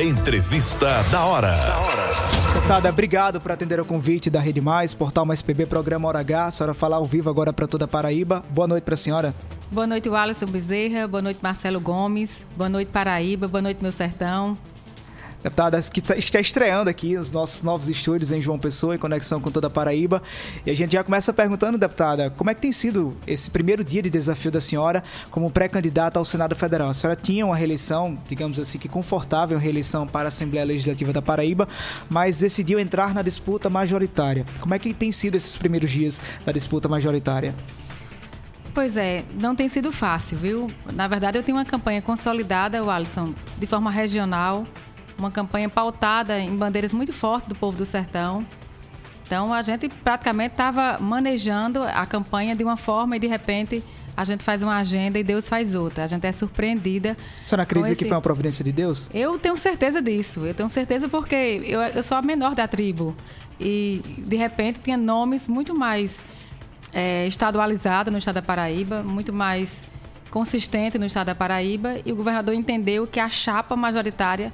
Entrevista 0.00 0.86
da 1.10 1.24
hora. 1.24 1.56
Deputada, 2.54 2.88
obrigado 2.88 3.40
por 3.40 3.50
atender 3.50 3.80
o 3.80 3.84
convite 3.84 4.30
da 4.30 4.38
Rede 4.38 4.60
Mais, 4.60 4.94
Portal 4.94 5.26
Mais 5.26 5.42
PB, 5.42 5.66
programa 5.66 6.06
Hora 6.06 6.20
H. 6.20 6.46
A 6.46 6.50
senhora 6.52 6.74
falar 6.74 6.98
ao 6.98 7.04
vivo 7.04 7.28
agora 7.28 7.52
para 7.52 7.66
toda 7.66 7.86
a 7.86 7.88
Paraíba. 7.88 8.44
Boa 8.50 8.68
noite 8.68 8.84
para 8.84 8.94
a 8.94 8.96
senhora. 8.96 9.34
Boa 9.68 9.84
noite, 9.84 10.08
Alisson 10.08 10.46
Bezerra. 10.46 11.08
Boa 11.08 11.20
noite, 11.20 11.40
Marcelo 11.42 11.80
Gomes. 11.80 12.44
Boa 12.56 12.68
noite, 12.68 12.92
Paraíba. 12.92 13.48
Boa 13.48 13.62
noite, 13.62 13.82
meu 13.82 13.90
sertão. 13.90 14.56
Deputada, 15.42 15.80
que 15.82 16.00
está 16.00 16.38
estreando 16.38 16.88
aqui 16.88 17.16
os 17.16 17.32
nossos 17.32 17.62
novos 17.64 17.88
estúdios 17.88 18.30
em 18.30 18.40
João 18.40 18.58
Pessoa, 18.58 18.94
em 18.94 18.98
conexão 18.98 19.40
com 19.40 19.50
toda 19.50 19.66
a 19.66 19.70
Paraíba. 19.70 20.22
E 20.64 20.70
a 20.70 20.76
gente 20.76 20.92
já 20.92 21.02
começa 21.02 21.32
perguntando, 21.32 21.76
deputada, 21.76 22.30
como 22.30 22.48
é 22.48 22.54
que 22.54 22.60
tem 22.60 22.70
sido 22.70 23.16
esse 23.26 23.50
primeiro 23.50 23.82
dia 23.82 24.00
de 24.00 24.08
desafio 24.08 24.52
da 24.52 24.60
senhora 24.60 25.02
como 25.30 25.50
pré-candidata 25.50 26.16
ao 26.18 26.24
Senado 26.24 26.54
Federal? 26.54 26.90
A 26.90 26.94
senhora 26.94 27.18
tinha 27.20 27.44
uma 27.44 27.56
reeleição, 27.56 28.16
digamos 28.28 28.60
assim, 28.60 28.78
que 28.78 28.88
confortável 28.88 29.58
reeleição 29.58 30.06
para 30.06 30.26
a 30.26 30.28
Assembleia 30.28 30.64
Legislativa 30.64 31.12
da 31.12 31.20
Paraíba, 31.20 31.66
mas 32.08 32.38
decidiu 32.38 32.78
entrar 32.78 33.12
na 33.12 33.22
disputa 33.22 33.68
majoritária. 33.68 34.44
Como 34.60 34.74
é 34.74 34.78
que 34.78 34.94
tem 34.94 35.10
sido 35.10 35.34
esses 35.34 35.56
primeiros 35.56 35.90
dias 35.90 36.22
da 36.46 36.52
disputa 36.52 36.88
majoritária? 36.88 37.52
Pois 38.72 38.96
é, 38.96 39.24
não 39.40 39.56
tem 39.56 39.68
sido 39.68 39.90
fácil, 39.92 40.38
viu? 40.38 40.66
Na 40.94 41.06
verdade, 41.08 41.36
eu 41.36 41.42
tenho 41.42 41.58
uma 41.58 41.64
campanha 41.64 42.00
consolidada, 42.00 42.80
Alisson, 42.80 43.34
de 43.58 43.66
forma 43.66 43.90
regional, 43.90 44.64
uma 45.22 45.30
campanha 45.30 45.68
pautada 45.68 46.38
em 46.38 46.54
bandeiras 46.56 46.92
muito 46.92 47.12
fortes 47.12 47.48
do 47.48 47.54
povo 47.54 47.76
do 47.78 47.86
sertão. 47.86 48.46
Então 49.24 49.52
a 49.52 49.62
gente 49.62 49.88
praticamente 49.88 50.52
estava 50.52 50.98
manejando 51.00 51.82
a 51.82 52.04
campanha 52.04 52.54
de 52.54 52.62
uma 52.62 52.76
forma 52.76 53.16
e 53.16 53.18
de 53.18 53.26
repente 53.26 53.82
a 54.14 54.24
gente 54.24 54.44
faz 54.44 54.62
uma 54.62 54.76
agenda 54.76 55.18
e 55.18 55.24
Deus 55.24 55.48
faz 55.48 55.74
outra. 55.74 56.04
A 56.04 56.06
gente 56.06 56.26
é 56.26 56.32
surpreendida. 56.32 57.16
A 57.40 57.44
senhora 57.44 57.62
acredita 57.62 57.92
esse... 57.92 57.98
que 58.00 58.04
foi 58.04 58.14
uma 58.14 58.22
providência 58.22 58.62
de 58.62 58.70
Deus? 58.70 59.08
Eu 59.14 59.38
tenho 59.38 59.56
certeza 59.56 60.02
disso. 60.02 60.44
Eu 60.44 60.52
tenho 60.52 60.68
certeza 60.68 61.08
porque 61.08 61.34
eu, 61.64 61.80
eu 61.80 62.02
sou 62.02 62.16
a 62.16 62.22
menor 62.22 62.54
da 62.54 62.68
tribo. 62.68 63.16
E 63.58 64.02
de 64.18 64.36
repente 64.36 64.80
tinha 64.80 64.96
nomes 64.96 65.48
muito 65.48 65.74
mais 65.74 66.20
é, 66.92 67.26
estadualizados 67.26 68.12
no 68.12 68.18
estado 68.18 68.34
da 68.34 68.42
Paraíba, 68.42 69.02
muito 69.02 69.32
mais 69.32 69.82
consistente 70.30 70.98
no 70.98 71.06
estado 71.06 71.28
da 71.28 71.34
Paraíba. 71.34 71.94
E 72.04 72.12
o 72.12 72.16
governador 72.16 72.54
entendeu 72.54 73.06
que 73.06 73.18
a 73.18 73.30
chapa 73.30 73.74
majoritária 73.76 74.52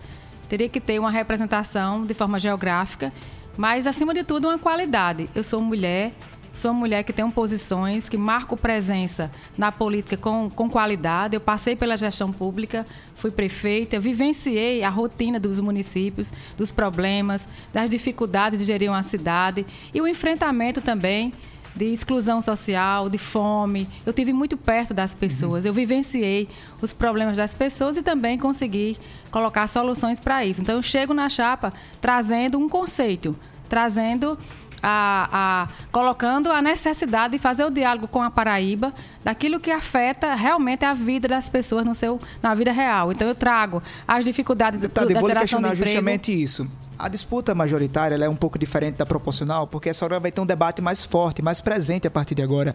teria 0.48 0.68
que 0.68 0.80
ter 0.80 0.98
uma 0.98 1.10
representação 1.10 2.02
de 2.02 2.14
forma 2.14 2.40
geográfica, 2.40 3.12
mas 3.56 3.86
acima 3.86 4.14
de 4.14 4.24
tudo 4.24 4.48
uma 4.48 4.58
qualidade. 4.58 5.28
Eu 5.34 5.44
sou 5.44 5.60
mulher, 5.60 6.12
sou 6.54 6.70
uma 6.70 6.80
mulher 6.80 7.02
que 7.02 7.12
tem 7.12 7.28
posições, 7.30 8.08
que 8.08 8.16
marco 8.16 8.56
presença 8.56 9.30
na 9.56 9.70
política 9.70 10.16
com, 10.16 10.48
com 10.48 10.68
qualidade. 10.68 11.34
Eu 11.34 11.40
passei 11.40 11.76
pela 11.76 11.96
gestão 11.96 12.32
pública, 12.32 12.86
fui 13.14 13.30
prefeita, 13.30 14.00
vivenciei 14.00 14.82
a 14.82 14.88
rotina 14.88 15.38
dos 15.38 15.60
municípios, 15.60 16.32
dos 16.56 16.72
problemas, 16.72 17.48
das 17.72 17.90
dificuldades 17.90 18.60
de 18.60 18.64
gerir 18.64 18.90
uma 18.90 19.02
cidade 19.02 19.66
e 19.92 20.00
o 20.00 20.06
enfrentamento 20.08 20.80
também 20.80 21.32
de 21.78 21.86
exclusão 21.86 22.42
social, 22.42 23.08
de 23.08 23.16
fome. 23.16 23.88
Eu 24.04 24.12
tive 24.12 24.32
muito 24.32 24.56
perto 24.56 24.92
das 24.92 25.14
pessoas. 25.14 25.64
Eu 25.64 25.72
vivenciei 25.72 26.48
os 26.82 26.92
problemas 26.92 27.36
das 27.36 27.54
pessoas 27.54 27.96
e 27.96 28.02
também 28.02 28.36
consegui 28.36 28.96
colocar 29.30 29.66
soluções 29.68 30.18
para 30.18 30.44
isso. 30.44 30.60
Então 30.60 30.74
eu 30.74 30.82
chego 30.82 31.14
na 31.14 31.28
chapa 31.28 31.72
trazendo 32.00 32.58
um 32.58 32.68
conceito, 32.68 33.36
trazendo 33.68 34.36
a, 34.82 35.28
a, 35.32 35.68
colocando 35.92 36.50
a 36.50 36.60
necessidade 36.60 37.32
de 37.32 37.38
fazer 37.38 37.64
o 37.64 37.70
diálogo 37.70 38.08
com 38.08 38.22
a 38.22 38.30
Paraíba 38.30 38.92
daquilo 39.22 39.60
que 39.60 39.70
afeta 39.70 40.34
realmente 40.34 40.84
a 40.84 40.92
vida 40.94 41.28
das 41.28 41.48
pessoas 41.48 41.84
no 41.84 41.94
seu, 41.94 42.18
na 42.42 42.54
vida 42.54 42.72
real. 42.72 43.12
Então 43.12 43.28
eu 43.28 43.34
trago 43.34 43.80
as 44.06 44.24
dificuldades 44.24 44.80
Deputado, 44.80 45.08
do, 45.08 45.14
da 45.14 45.22
geração 45.22 45.60
de 45.60 45.68
emprego. 45.68 45.84
justamente 45.84 46.42
isso 46.42 46.68
a 46.98 47.08
disputa 47.08 47.54
majoritária 47.54 48.16
é 48.16 48.28
um 48.28 48.34
pouco 48.34 48.58
diferente 48.58 48.96
da 48.96 49.06
proporcional, 49.06 49.66
porque 49.66 49.88
essa 49.88 50.04
hora 50.04 50.18
vai 50.18 50.32
ter 50.32 50.40
um 50.40 50.46
debate 50.46 50.82
mais 50.82 51.04
forte, 51.04 51.40
mais 51.40 51.60
presente 51.60 52.06
a 52.06 52.10
partir 52.10 52.34
de 52.34 52.42
agora. 52.42 52.74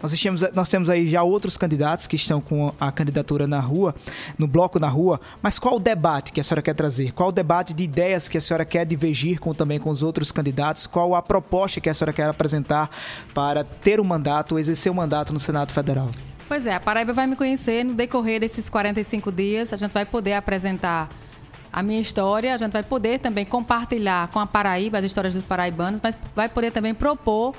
Nós, 0.00 0.12
temos, 0.12 0.42
nós 0.52 0.68
temos 0.68 0.88
aí 0.88 1.08
já 1.08 1.22
outros 1.22 1.56
candidatos 1.56 2.06
que 2.06 2.16
estão 2.16 2.40
com 2.40 2.72
a 2.78 2.92
candidatura 2.92 3.46
na 3.46 3.60
rua, 3.60 3.94
no 4.38 4.46
bloco 4.46 4.78
na 4.78 4.88
rua, 4.88 5.20
mas 5.42 5.58
qual 5.58 5.76
o 5.76 5.80
debate 5.80 6.32
que 6.32 6.40
a 6.40 6.44
senhora 6.44 6.62
quer 6.62 6.74
trazer? 6.74 7.12
Qual 7.12 7.30
o 7.30 7.32
debate 7.32 7.74
de 7.74 7.82
ideias 7.82 8.28
que 8.28 8.38
a 8.38 8.40
senhora 8.40 8.64
quer 8.64 8.86
divergir 8.86 9.40
com, 9.40 9.52
também 9.52 9.80
com 9.80 9.90
os 9.90 10.02
outros 10.02 10.30
candidatos? 10.30 10.86
Qual 10.86 11.14
a 11.14 11.22
proposta 11.22 11.80
que 11.80 11.88
a 11.88 11.94
senhora 11.94 12.12
quer 12.12 12.28
apresentar 12.28 12.88
para 13.34 13.64
ter 13.64 13.98
o 13.98 14.02
um 14.02 14.06
mandato, 14.06 14.58
exercer 14.58 14.90
o 14.90 14.94
um 14.94 14.98
mandato 14.98 15.32
no 15.32 15.40
Senado 15.40 15.72
Federal? 15.72 16.08
Pois 16.46 16.66
é, 16.66 16.74
a 16.74 16.80
Paraíba 16.80 17.12
vai 17.12 17.26
me 17.26 17.36
conhecer 17.36 17.84
no 17.84 17.94
decorrer 17.94 18.40
desses 18.40 18.68
45 18.68 19.32
dias. 19.32 19.72
A 19.72 19.76
gente 19.76 19.92
vai 19.92 20.04
poder 20.04 20.34
apresentar 20.34 21.08
a 21.74 21.82
minha 21.82 22.00
história, 22.00 22.54
a 22.54 22.56
gente 22.56 22.70
vai 22.70 22.84
poder 22.84 23.18
também 23.18 23.44
compartilhar 23.44 24.28
com 24.28 24.38
a 24.38 24.46
Paraíba 24.46 24.98
as 24.98 25.04
histórias 25.04 25.34
dos 25.34 25.44
paraibanos, 25.44 25.98
mas 26.00 26.16
vai 26.32 26.48
poder 26.48 26.70
também 26.70 26.94
propor 26.94 27.52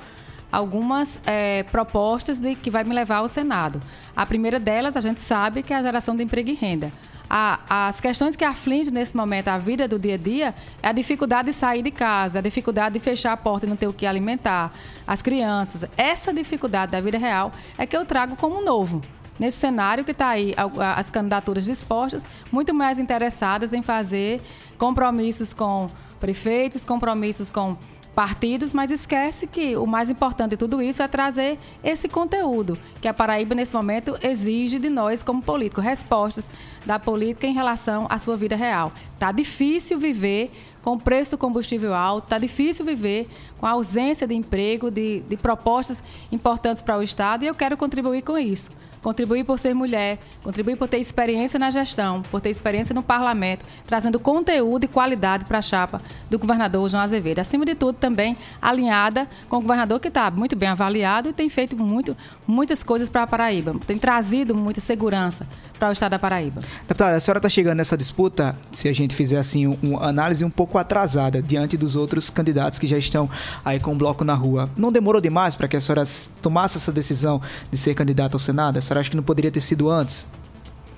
algumas 0.50 1.20
é, 1.26 1.64
propostas 1.64 2.38
de 2.38 2.54
que 2.54 2.70
vai 2.70 2.82
me 2.82 2.94
levar 2.94 3.16
ao 3.16 3.28
Senado. 3.28 3.78
A 4.16 4.24
primeira 4.24 4.58
delas, 4.58 4.96
a 4.96 5.02
gente 5.02 5.20
sabe 5.20 5.62
que 5.62 5.70
é 5.70 5.76
a 5.76 5.82
geração 5.82 6.16
de 6.16 6.22
emprego 6.22 6.48
e 6.48 6.54
renda. 6.54 6.90
A, 7.28 7.88
as 7.88 8.00
questões 8.00 8.36
que 8.36 8.44
afligem 8.44 8.90
nesse 8.90 9.14
momento 9.14 9.48
a 9.48 9.58
vida 9.58 9.86
do 9.86 9.98
dia 9.98 10.14
a 10.14 10.16
dia 10.16 10.54
é 10.82 10.88
a 10.88 10.92
dificuldade 10.92 11.50
de 11.50 11.52
sair 11.52 11.82
de 11.82 11.90
casa, 11.90 12.38
a 12.38 12.42
dificuldade 12.42 12.98
de 12.98 13.04
fechar 13.04 13.32
a 13.32 13.36
porta 13.36 13.66
e 13.66 13.68
não 13.68 13.76
ter 13.76 13.86
o 13.86 13.92
que 13.92 14.06
alimentar, 14.06 14.72
as 15.06 15.20
crianças. 15.20 15.84
Essa 15.94 16.32
dificuldade 16.32 16.92
da 16.92 17.02
vida 17.02 17.18
real 17.18 17.52
é 17.76 17.84
que 17.84 17.94
eu 17.94 18.06
trago 18.06 18.34
como 18.34 18.64
novo 18.64 19.02
nesse 19.38 19.58
cenário 19.58 20.04
que 20.04 20.12
está 20.12 20.28
aí 20.28 20.54
as 20.96 21.10
candidaturas 21.10 21.64
dispostas, 21.64 22.24
muito 22.50 22.74
mais 22.74 22.98
interessadas 22.98 23.72
em 23.72 23.82
fazer 23.82 24.40
compromissos 24.78 25.52
com 25.52 25.86
prefeitos, 26.18 26.84
compromissos 26.84 27.50
com 27.50 27.76
partidos, 28.16 28.72
mas 28.72 28.90
esquece 28.90 29.46
que 29.46 29.76
o 29.76 29.86
mais 29.86 30.08
importante 30.08 30.52
de 30.52 30.56
tudo 30.56 30.80
isso 30.80 31.02
é 31.02 31.06
trazer 31.06 31.58
esse 31.84 32.08
conteúdo 32.08 32.78
que 32.98 33.06
a 33.06 33.12
Paraíba, 33.12 33.54
nesse 33.54 33.74
momento, 33.74 34.16
exige 34.22 34.78
de 34.78 34.88
nós 34.88 35.22
como 35.22 35.42
políticos, 35.42 35.84
respostas 35.84 36.48
da 36.86 36.98
política 36.98 37.46
em 37.46 37.52
relação 37.52 38.06
à 38.08 38.18
sua 38.18 38.34
vida 38.34 38.56
real. 38.56 38.90
Está 39.12 39.30
difícil 39.32 39.98
viver 39.98 40.50
com 40.80 40.94
o 40.94 40.98
preço 40.98 41.32
do 41.32 41.38
combustível 41.38 41.92
alto, 41.92 42.24
está 42.24 42.38
difícil 42.38 42.86
viver 42.86 43.28
com 43.58 43.66
a 43.66 43.72
ausência 43.72 44.26
de 44.26 44.34
emprego, 44.34 44.90
de, 44.90 45.20
de 45.20 45.36
propostas 45.36 46.02
importantes 46.32 46.82
para 46.82 46.96
o 46.96 47.02
Estado, 47.02 47.44
e 47.44 47.48
eu 47.48 47.54
quero 47.54 47.76
contribuir 47.76 48.22
com 48.22 48.38
isso 48.38 48.70
contribuir 49.06 49.44
por 49.44 49.56
ser 49.56 49.72
mulher, 49.72 50.18
contribuir 50.42 50.74
por 50.74 50.88
ter 50.88 50.98
experiência 50.98 51.60
na 51.60 51.70
gestão, 51.70 52.22
por 52.22 52.40
ter 52.40 52.50
experiência 52.50 52.92
no 52.92 53.04
parlamento, 53.04 53.64
trazendo 53.86 54.18
conteúdo 54.18 54.82
e 54.82 54.88
qualidade 54.88 55.44
para 55.44 55.58
a 55.58 55.62
chapa 55.62 56.02
do 56.28 56.36
governador 56.36 56.88
João 56.88 57.04
Azevedo. 57.04 57.38
Acima 57.38 57.64
de 57.64 57.76
tudo, 57.76 57.94
também 57.94 58.36
alinhada 58.60 59.28
com 59.48 59.58
o 59.58 59.60
governador 59.60 60.00
que 60.00 60.08
está 60.08 60.28
muito 60.28 60.56
bem 60.56 60.70
avaliado 60.70 61.28
e 61.28 61.32
tem 61.32 61.48
feito 61.48 61.76
muito, 61.76 62.16
muitas 62.48 62.82
coisas 62.82 63.08
para 63.08 63.22
a 63.22 63.26
Paraíba, 63.28 63.76
tem 63.86 63.96
trazido 63.96 64.56
muita 64.56 64.80
segurança 64.80 65.46
para 65.78 65.90
o 65.90 65.92
estado 65.92 66.12
da 66.12 66.18
Paraíba. 66.18 66.60
Deputada, 66.80 67.16
a 67.16 67.20
senhora 67.20 67.38
está 67.38 67.48
chegando 67.48 67.76
nessa 67.76 67.96
disputa, 67.96 68.56
se 68.72 68.88
a 68.88 68.92
gente 68.92 69.14
fizer 69.14 69.38
assim 69.38 69.78
uma 69.82 70.04
análise 70.04 70.44
um 70.44 70.50
pouco 70.50 70.78
atrasada 70.78 71.40
diante 71.40 71.76
dos 71.76 71.94
outros 71.94 72.28
candidatos 72.28 72.80
que 72.80 72.88
já 72.88 72.98
estão 72.98 73.30
aí 73.64 73.78
com 73.78 73.92
o 73.92 73.94
bloco 73.94 74.24
na 74.24 74.34
rua. 74.34 74.68
Não 74.76 74.90
demorou 74.90 75.20
demais 75.20 75.54
para 75.54 75.68
que 75.68 75.76
a 75.76 75.80
senhora 75.80 76.02
tomasse 76.42 76.76
essa 76.76 76.90
decisão 76.90 77.40
de 77.70 77.78
ser 77.78 77.94
candidata 77.94 78.34
ao 78.34 78.40
Senado? 78.40 78.78
A 78.78 78.82
senhora 78.96 79.00
acha 79.00 79.10
que 79.10 79.16
não 79.16 79.22
poderia 79.22 79.50
ter 79.50 79.60
sido 79.60 79.90
antes? 79.90 80.26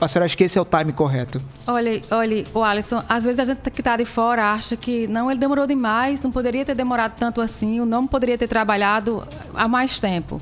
A 0.00 0.06
senhora 0.06 0.26
acha 0.26 0.36
que 0.36 0.44
esse 0.44 0.56
é 0.56 0.62
o 0.62 0.64
time 0.64 0.92
correto? 0.92 1.42
Olha, 1.66 2.00
olha, 2.10 2.44
o 2.54 2.62
Alisson, 2.62 3.03
às 3.09 3.25
vezes 3.25 3.41
a 3.41 3.44
gente 3.44 3.59
que 3.70 3.81
está 3.81 3.97
de 3.97 4.04
fora 4.04 4.53
acha 4.53 4.76
que 4.76 5.09
não, 5.09 5.28
ele 5.28 5.41
demorou 5.41 5.66
demais, 5.66 6.22
não 6.22 6.31
poderia 6.31 6.64
ter 6.64 6.76
demorado 6.76 7.14
tanto 7.16 7.41
assim, 7.41 7.81
não 7.84 8.06
poderia 8.06 8.38
ter 8.38 8.47
trabalhado 8.47 9.26
há 9.53 9.66
mais 9.66 9.98
tempo. 9.98 10.41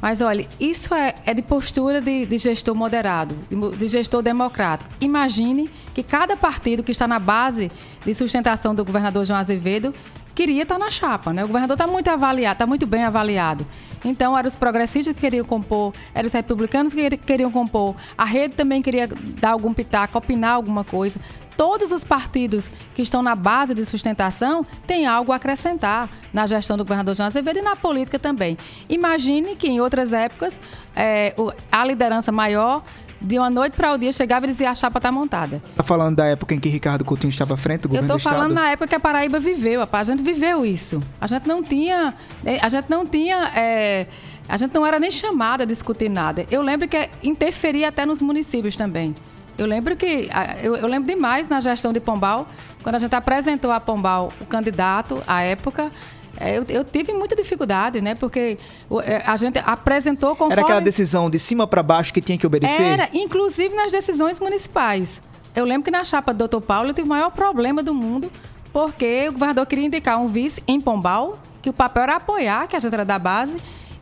Mas 0.00 0.20
olha, 0.20 0.48
isso 0.58 0.92
é, 0.92 1.14
é 1.24 1.32
de 1.32 1.42
postura 1.42 2.00
de, 2.00 2.26
de 2.26 2.38
gestor 2.38 2.74
moderado, 2.74 3.36
de, 3.48 3.76
de, 3.78 3.86
gestor 3.86 4.20
democrático. 4.20 4.90
Imagine 5.00 5.70
que 5.94 6.02
cada 6.02 6.36
partido 6.36 6.82
que 6.82 6.90
está 6.90 7.06
na 7.06 7.20
base 7.20 7.70
de 8.04 8.12
sustentação 8.12 8.74
do 8.74 8.84
governador 8.84 9.24
João 9.24 9.38
Azevedo 9.38 9.94
queria 10.34 10.62
estar 10.62 10.78
na 10.78 10.90
chapa, 10.90 11.32
né? 11.32 11.44
O 11.44 11.46
governador 11.46 11.74
está 11.74 11.86
muito 11.86 12.08
avaliado, 12.08 12.54
está 12.54 12.66
muito 12.66 12.86
bem 12.86 13.04
avaliado. 13.04 13.66
Então, 14.04 14.36
eram 14.36 14.48
os 14.48 14.56
progressistas 14.56 15.14
que 15.14 15.20
queriam 15.20 15.44
compor, 15.44 15.92
eram 16.14 16.26
os 16.26 16.32
republicanos 16.32 16.92
que 16.92 17.16
queriam 17.16 17.50
compor, 17.50 17.94
a 18.16 18.24
rede 18.24 18.54
também 18.54 18.82
queria 18.82 19.08
dar 19.40 19.50
algum 19.50 19.72
pitaco, 19.72 20.18
opinar 20.18 20.54
alguma 20.54 20.82
coisa. 20.82 21.20
Todos 21.56 21.92
os 21.92 22.02
partidos 22.02 22.72
que 22.94 23.02
estão 23.02 23.22
na 23.22 23.34
base 23.34 23.74
de 23.74 23.84
sustentação 23.84 24.66
têm 24.86 25.06
algo 25.06 25.32
a 25.32 25.36
acrescentar 25.36 26.08
na 26.32 26.46
gestão 26.46 26.76
do 26.76 26.84
governador 26.84 27.14
João 27.14 27.26
Azevedo 27.26 27.58
e 27.58 27.62
na 27.62 27.76
política 27.76 28.18
também. 28.18 28.56
Imagine 28.88 29.54
que 29.54 29.68
em 29.68 29.80
outras 29.80 30.12
épocas 30.12 30.60
é, 30.96 31.34
a 31.70 31.84
liderança 31.84 32.32
maior 32.32 32.82
de 33.22 33.38
uma 33.38 33.48
noite 33.48 33.76
para 33.76 33.92
o 33.92 33.98
dia 33.98 34.12
chegava 34.12 34.46
e 34.46 34.48
dizia 34.48 34.70
a 34.70 34.74
chapa 34.74 34.98
está 34.98 35.12
montada. 35.12 35.62
Está 35.70 35.82
falando 35.82 36.16
da 36.16 36.26
época 36.26 36.54
em 36.54 36.60
que 36.60 36.68
Ricardo 36.68 37.04
Coutinho 37.04 37.30
estava 37.30 37.54
à 37.54 37.56
frente 37.56 37.82
do 37.82 37.88
governo 37.88 38.10
Eu 38.10 38.16
estou 38.16 38.32
falando 38.32 38.52
na 38.52 38.70
época 38.70 38.88
que 38.88 38.94
a 38.94 39.00
Paraíba 39.00 39.38
viveu, 39.38 39.86
a 39.90 40.04
gente 40.04 40.22
viveu 40.22 40.66
isso. 40.66 41.02
A 41.20 41.26
gente 41.26 41.46
não 41.46 41.62
tinha, 41.62 42.14
eh, 42.44 42.58
a 42.60 42.68
gente 42.68 42.90
não 42.90 43.06
tinha, 43.06 43.50
é, 43.54 44.06
a 44.48 44.56
gente 44.56 44.74
não 44.74 44.84
era 44.84 44.98
nem 44.98 45.10
chamada 45.10 45.62
a 45.62 45.66
discutir 45.66 46.10
nada. 46.10 46.44
Eu 46.50 46.62
lembro 46.62 46.88
que 46.88 47.08
interferia 47.22 47.88
até 47.88 48.04
nos 48.04 48.20
municípios 48.20 48.74
também. 48.74 49.14
Eu 49.56 49.66
lembro 49.66 49.94
que 49.94 50.28
eu, 50.62 50.76
eu, 50.76 50.88
lembro 50.88 51.06
demais 51.06 51.46
na 51.46 51.60
gestão 51.60 51.92
de 51.92 52.00
Pombal, 52.00 52.48
quando 52.82 52.96
a 52.96 52.98
gente 52.98 53.14
apresentou 53.14 53.70
a 53.70 53.78
Pombal 53.78 54.32
o 54.40 54.46
candidato 54.46 55.22
à 55.26 55.42
época. 55.42 55.92
É, 56.38 56.58
eu, 56.58 56.64
eu, 56.68 56.84
tive 56.84 57.12
muita 57.12 57.36
dificuldade, 57.36 58.00
né? 58.00 58.14
Porque 58.14 58.56
é, 59.04 59.22
a 59.24 59.36
gente 59.36 59.58
apresentou 59.58 60.30
conforme... 60.30 60.54
Era 60.54 60.62
aquela 60.62 60.80
decisão 60.80 61.28
de 61.28 61.38
cima 61.38 61.66
para 61.66 61.82
baixo 61.82 62.12
que 62.12 62.20
tinha 62.20 62.38
que 62.38 62.46
obedecer? 62.46 62.82
Era, 62.82 63.08
inclusive 63.12 63.74
nas 63.74 63.92
decisões 63.92 64.40
municipais. 64.40 65.20
Eu 65.54 65.64
lembro 65.64 65.84
que 65.84 65.90
na 65.90 66.04
chapa 66.04 66.32
do 66.32 66.38
doutor 66.38 66.60
Paulo 66.62 66.90
eu 66.90 66.94
tive 66.94 67.06
o 67.06 67.08
maior 67.08 67.30
problema 67.30 67.82
do 67.82 67.92
mundo, 67.92 68.30
porque 68.72 69.28
o 69.28 69.32
governador 69.32 69.66
queria 69.66 69.86
indicar 69.86 70.18
um 70.18 70.28
vice 70.28 70.62
em 70.66 70.80
Pombal, 70.80 71.38
que 71.60 71.68
o 71.68 71.72
papel 71.72 72.02
era 72.04 72.16
apoiar, 72.16 72.66
que 72.66 72.74
a 72.74 72.80
gente 72.80 72.92
era 72.92 73.04
da 73.04 73.18
base, 73.18 73.56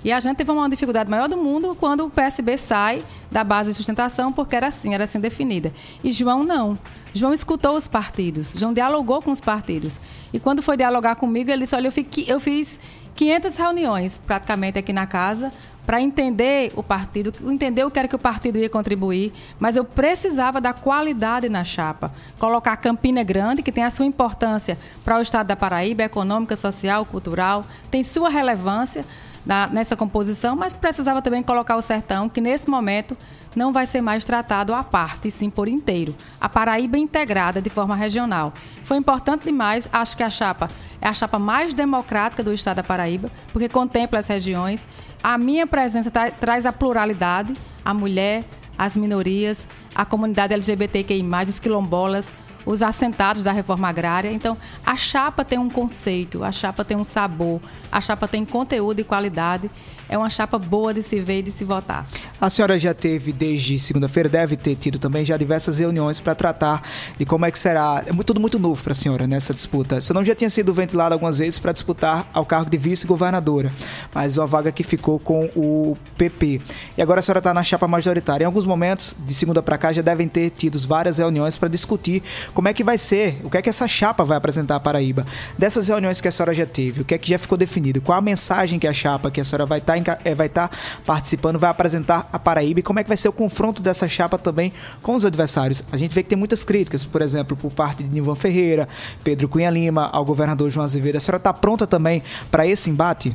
e 0.05 0.13
a 0.13 0.21
gente 0.21 0.37
teve 0.39 0.51
uma 0.51 0.69
dificuldade 0.69 1.11
maior 1.11 1.29
do 1.29 1.37
mundo 1.37 1.77
quando 1.79 2.07
o 2.07 2.11
PSB 2.11 2.57
sai 2.57 3.03
da 3.31 3.45
base 3.45 3.71
de 3.71 3.77
sustentação, 3.77 4.33
porque 4.33 4.57
era 4.57 4.69
assim, 4.69 4.95
era 4.95 5.05
assim 5.05 5.21
definida. 5.21 5.73
E 6.03 6.11
João 6.11 6.43
não. 6.43 6.79
João 7.13 7.35
escutou 7.35 7.77
os 7.77 7.89
partidos, 7.89 8.53
João 8.55 8.73
dialogou 8.73 9.21
com 9.21 9.31
os 9.31 9.41
partidos. 9.41 9.99
E 10.33 10.39
quando 10.39 10.63
foi 10.63 10.77
dialogar 10.77 11.17
comigo, 11.17 11.51
ele 11.51 11.65
disse: 11.65 11.75
Olha, 11.75 11.89
eu, 11.89 11.93
fiquei, 11.93 12.25
eu 12.29 12.39
fiz 12.39 12.79
500 13.15 13.57
reuniões 13.57 14.19
praticamente 14.19 14.79
aqui 14.79 14.93
na 14.93 15.07
casa 15.07 15.53
para 15.85 16.01
entender 16.01 16.73
o 16.77 16.83
partido, 16.83 17.33
entender 17.51 17.85
o 17.85 17.91
que 17.91 17.99
era 17.99 18.07
que 18.07 18.15
o 18.15 18.19
partido 18.19 18.59
ia 18.59 18.71
contribuir, 18.71 19.33
mas 19.59 19.75
eu 19.75 19.85
precisava 19.85 20.61
da 20.61 20.73
qualidade 20.73 21.49
na 21.49 21.65
chapa. 21.65 22.13
Colocar 22.39 22.77
Campina 22.77 23.25
Grande, 23.25 23.61
que 23.61 23.73
tem 23.73 23.83
a 23.83 23.91
sua 23.91 24.07
importância 24.07 24.79
para 25.05 25.19
o 25.19 25.21
estado 25.21 25.49
da 25.49 25.57
Paraíba, 25.57 26.05
econômica, 26.05 26.55
social, 26.55 27.05
cultural, 27.05 27.65
tem 27.91 28.05
sua 28.05 28.29
relevância 28.29 29.05
na, 29.45 29.67
nessa 29.69 29.97
composição, 29.97 30.57
mas 30.57 30.75
precisava 30.75 31.23
também 31.23 31.43
colocar 31.43 31.77
o 31.77 31.83
sertão, 31.83 32.29
que 32.29 32.41
nesse 32.41 32.69
momento 32.69 33.17
não 33.55 33.73
vai 33.73 33.87
ser 33.87 34.01
mais 34.01 34.25
tratado 34.25 34.75
à 34.75 34.83
parte, 34.83 35.31
sim 35.31 35.51
por 35.51 35.69
inteiro. 35.69 36.15
A 36.41 36.49
Paraíba 36.49 36.99
integrada 36.99 37.61
de 37.61 37.71
forma 37.71 37.97
regional. 37.97 38.53
Foi 38.85 38.97
importante 38.97 39.45
demais, 39.45 39.89
acho 39.93 40.17
que 40.17 40.23
a 40.23 40.31
chapa 40.31 40.69
é 41.01 41.09
a 41.09 41.15
chapa 41.15 41.39
mais 41.39 41.75
democrática 41.75 42.43
do 42.43 42.53
estado 42.53 42.77
da 42.77 42.83
Paraíba, 42.83 43.31
porque 43.53 43.69
contempla 43.69 44.19
as 44.19 44.29
regiões. 44.29 44.87
A 45.23 45.39
minha 45.39 45.67
presença 45.67 46.11
tra 46.11 46.31
traz 46.31 46.67
a 46.67 46.73
pluralidade, 46.73 47.55
a 47.85 47.95
mulher, 47.95 48.45
as 48.77 48.97
minorias, 48.97 49.67
a 49.95 50.05
comunidade 50.05 50.55
LGBTQI+, 50.55 51.23
os 51.49 51.59
quilombolas, 51.59 52.29
os 52.65 52.83
assentados 52.83 53.45
da 53.45 53.53
reforma 53.53 53.89
agrária. 53.89 54.31
Então, 54.31 54.57
a 54.85 54.97
chapa 54.97 55.45
tem 55.45 55.59
um 55.59 55.69
conceito, 55.69 56.45
a 56.45 56.53
chapa 56.53 56.85
tem 56.85 56.97
um 56.97 57.05
sabor, 57.05 57.61
a 57.91 58.01
chapa 58.01 58.29
tem 58.29 58.45
conteúdo 58.45 59.01
e 59.01 59.05
qualidade 59.05 59.71
é 60.11 60.19
uma 60.19 60.29
chapa 60.29 60.59
boa 60.59 60.93
de 60.93 61.03
se 61.03 61.21
ver 61.21 61.39
e 61.39 61.43
de 61.43 61.53
se 61.53 61.65
votar. 61.65 62.05
A 62.41 62.51
senhora 62.51 62.77
já 62.77 62.93
teve, 62.93 63.33
desde 63.33 63.79
segunda-feira, 63.79 64.29
deve 64.29 64.57
ter 64.57 64.75
tido 64.75 64.99
também 64.99 65.25
já 65.25 65.37
diversas 65.37 65.79
reuniões 65.79 66.19
para 66.19 66.35
tratar 66.35 66.83
de 67.17 67.25
como 67.25 67.47
é 67.47 67.51
que 67.51 67.59
será. 67.59 68.03
É 68.05 68.23
tudo 68.25 68.41
muito 68.41 68.59
novo 68.59 68.83
para 68.83 68.91
a 68.91 68.95
senhora 68.95 69.27
nessa 69.27 69.55
disputa. 69.55 70.01
Seu 70.01 70.13
nome 70.13 70.27
já 70.27 70.35
tinha 70.35 70.51
sido 70.51 70.75
ventilado 70.75 71.15
algumas 71.15 71.39
vezes 71.39 71.61
para 71.61 71.71
disputar 71.71 72.29
ao 72.35 72.45
cargo 72.45 72.69
de 72.69 72.77
vice-governadora, 72.77 73.73
mas 74.13 74.37
uma 74.37 74.49
vaga 74.49 74.73
que 74.73 74.83
ficou 74.83 75.21
com 75.21 75.49
o 75.55 75.97
PP. 76.19 76.61
E 76.99 77.03
agora 77.03 77.21
a 77.21 77.23
senhora 77.23 77.39
está 77.39 77.55
na 77.55 77.63
chapa 77.63 77.87
majoritária. 77.87 78.43
Em 78.43 78.47
alguns 78.47 78.67
momentos, 78.67 79.15
de 79.17 79.33
segunda 79.33 79.63
para 79.63 79.79
cá, 79.79 79.93
já 79.93 80.03
devem 80.03 80.27
ter 80.27 80.51
tido 80.51 80.77
várias 80.89 81.19
reuniões 81.19 81.57
para 81.57 81.69
discutir 81.69 82.21
como 82.53 82.69
é 82.69 82.75
que 82.75 82.83
vai 82.83 82.99
ser, 82.99 83.41
o 83.43 83.51
que 83.51 83.57
é 83.57 83.63
que 83.63 83.69
essa 83.69 83.87
chapa 83.87 84.25
vai 84.25 84.37
apresentar 84.37 84.77
à 84.77 84.81
Paraíba. 84.81 85.25
Dessas 85.59 85.89
reuniões 85.89 86.21
que 86.21 86.29
a 86.29 86.33
senhora 86.33 86.55
já 86.55 86.67
teve, 86.67 87.03
o 87.03 87.05
que 87.05 87.15
é 87.15 87.19
que 87.19 87.29
já 87.29 87.39
ficou 87.39 87.57
definido? 87.57 88.01
Qual 88.01 88.17
a 88.17 88.21
mensagem 88.21 88.79
que 88.79 88.87
a 88.87 88.93
chapa 88.93 89.31
que 89.31 89.41
a 89.41 89.45
senhora 89.45 89.67
vai 89.67 89.79
estar 89.79 90.01
tá 90.01 90.19
é, 90.25 90.35
vai 90.35 90.49
tá 90.49 90.71
participando, 91.05 91.59
vai 91.59 91.71
apresentar 91.71 92.29
a 92.33 92.39
Paraíba 92.39 92.81
e 92.81 92.83
como 92.83 92.99
é 92.99 93.03
que 93.03 93.09
vai 93.09 93.17
ser 93.17 93.29
o 93.29 93.33
confronto 93.33 93.83
dessa 93.83 94.09
chapa 94.09 94.39
também 94.39 94.73
com 95.03 95.15
os 95.15 95.25
adversários. 95.25 95.83
A 95.93 95.97
gente 95.97 96.15
vê 96.15 96.23
que 96.23 96.29
tem 96.29 96.39
muitas 96.39 96.65
críticas, 96.65 97.05
por 97.05 97.23
exemplo, 97.23 97.57
por 97.57 97.71
parte 97.71 98.03
de 98.03 98.11
Nilvan 98.11 98.35
Ferreira, 98.35 98.89
Pedro 99.23 99.49
Cunha 99.49 99.71
Lima, 99.71 100.09
ao 100.13 100.25
governador 100.25 100.71
João 100.71 100.85
Azevedo. 100.85 101.17
A 101.17 101.21
senhora 101.21 101.39
está 101.39 101.53
pronta 101.53 101.87
também 101.87 102.23
para 102.51 102.67
esse 102.67 102.91
embate? 102.91 103.35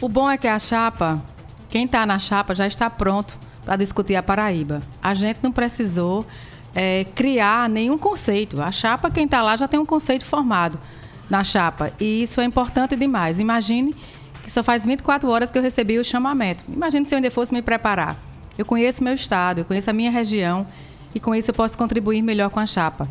O 0.00 0.08
bom 0.08 0.28
é 0.28 0.36
que 0.36 0.48
a 0.48 0.58
chapa, 0.58 1.22
quem 1.68 1.84
está 1.84 2.04
na 2.04 2.18
chapa 2.18 2.54
já 2.54 2.66
está 2.66 2.90
pronto 2.90 3.38
para 3.64 3.76
discutir 3.76 4.16
a 4.16 4.22
Paraíba. 4.22 4.82
A 5.02 5.14
gente 5.14 5.38
não 5.42 5.52
precisou 5.52 6.26
é, 6.74 7.04
criar 7.14 7.68
nenhum 7.68 7.98
conceito. 7.98 8.60
A 8.60 8.70
chapa, 8.70 9.10
quem 9.10 9.24
está 9.24 9.42
lá, 9.42 9.56
já 9.56 9.68
tem 9.68 9.78
um 9.78 9.86
conceito 9.86 10.24
formado 10.24 10.78
na 11.28 11.44
chapa. 11.44 11.92
E 12.00 12.22
isso 12.22 12.40
é 12.40 12.44
importante 12.44 12.96
demais. 12.96 13.40
Imagine 13.40 13.94
que 14.42 14.50
só 14.50 14.62
faz 14.62 14.84
24 14.84 15.28
horas 15.28 15.50
que 15.50 15.58
eu 15.58 15.62
recebi 15.62 15.98
o 15.98 16.04
chamamento. 16.04 16.64
Imagine 16.68 17.06
se 17.06 17.14
eu 17.14 17.16
ainda 17.16 17.30
fosse 17.30 17.52
me 17.52 17.62
preparar. 17.62 18.16
Eu 18.58 18.66
conheço 18.66 19.02
meu 19.02 19.14
estado, 19.14 19.58
eu 19.58 19.64
conheço 19.64 19.88
a 19.88 19.92
minha 19.92 20.10
região 20.10 20.66
e 21.14 21.20
com 21.20 21.34
isso 21.34 21.50
eu 21.50 21.54
posso 21.54 21.76
contribuir 21.78 22.22
melhor 22.22 22.50
com 22.50 22.60
a 22.60 22.66
chapa. 22.66 23.08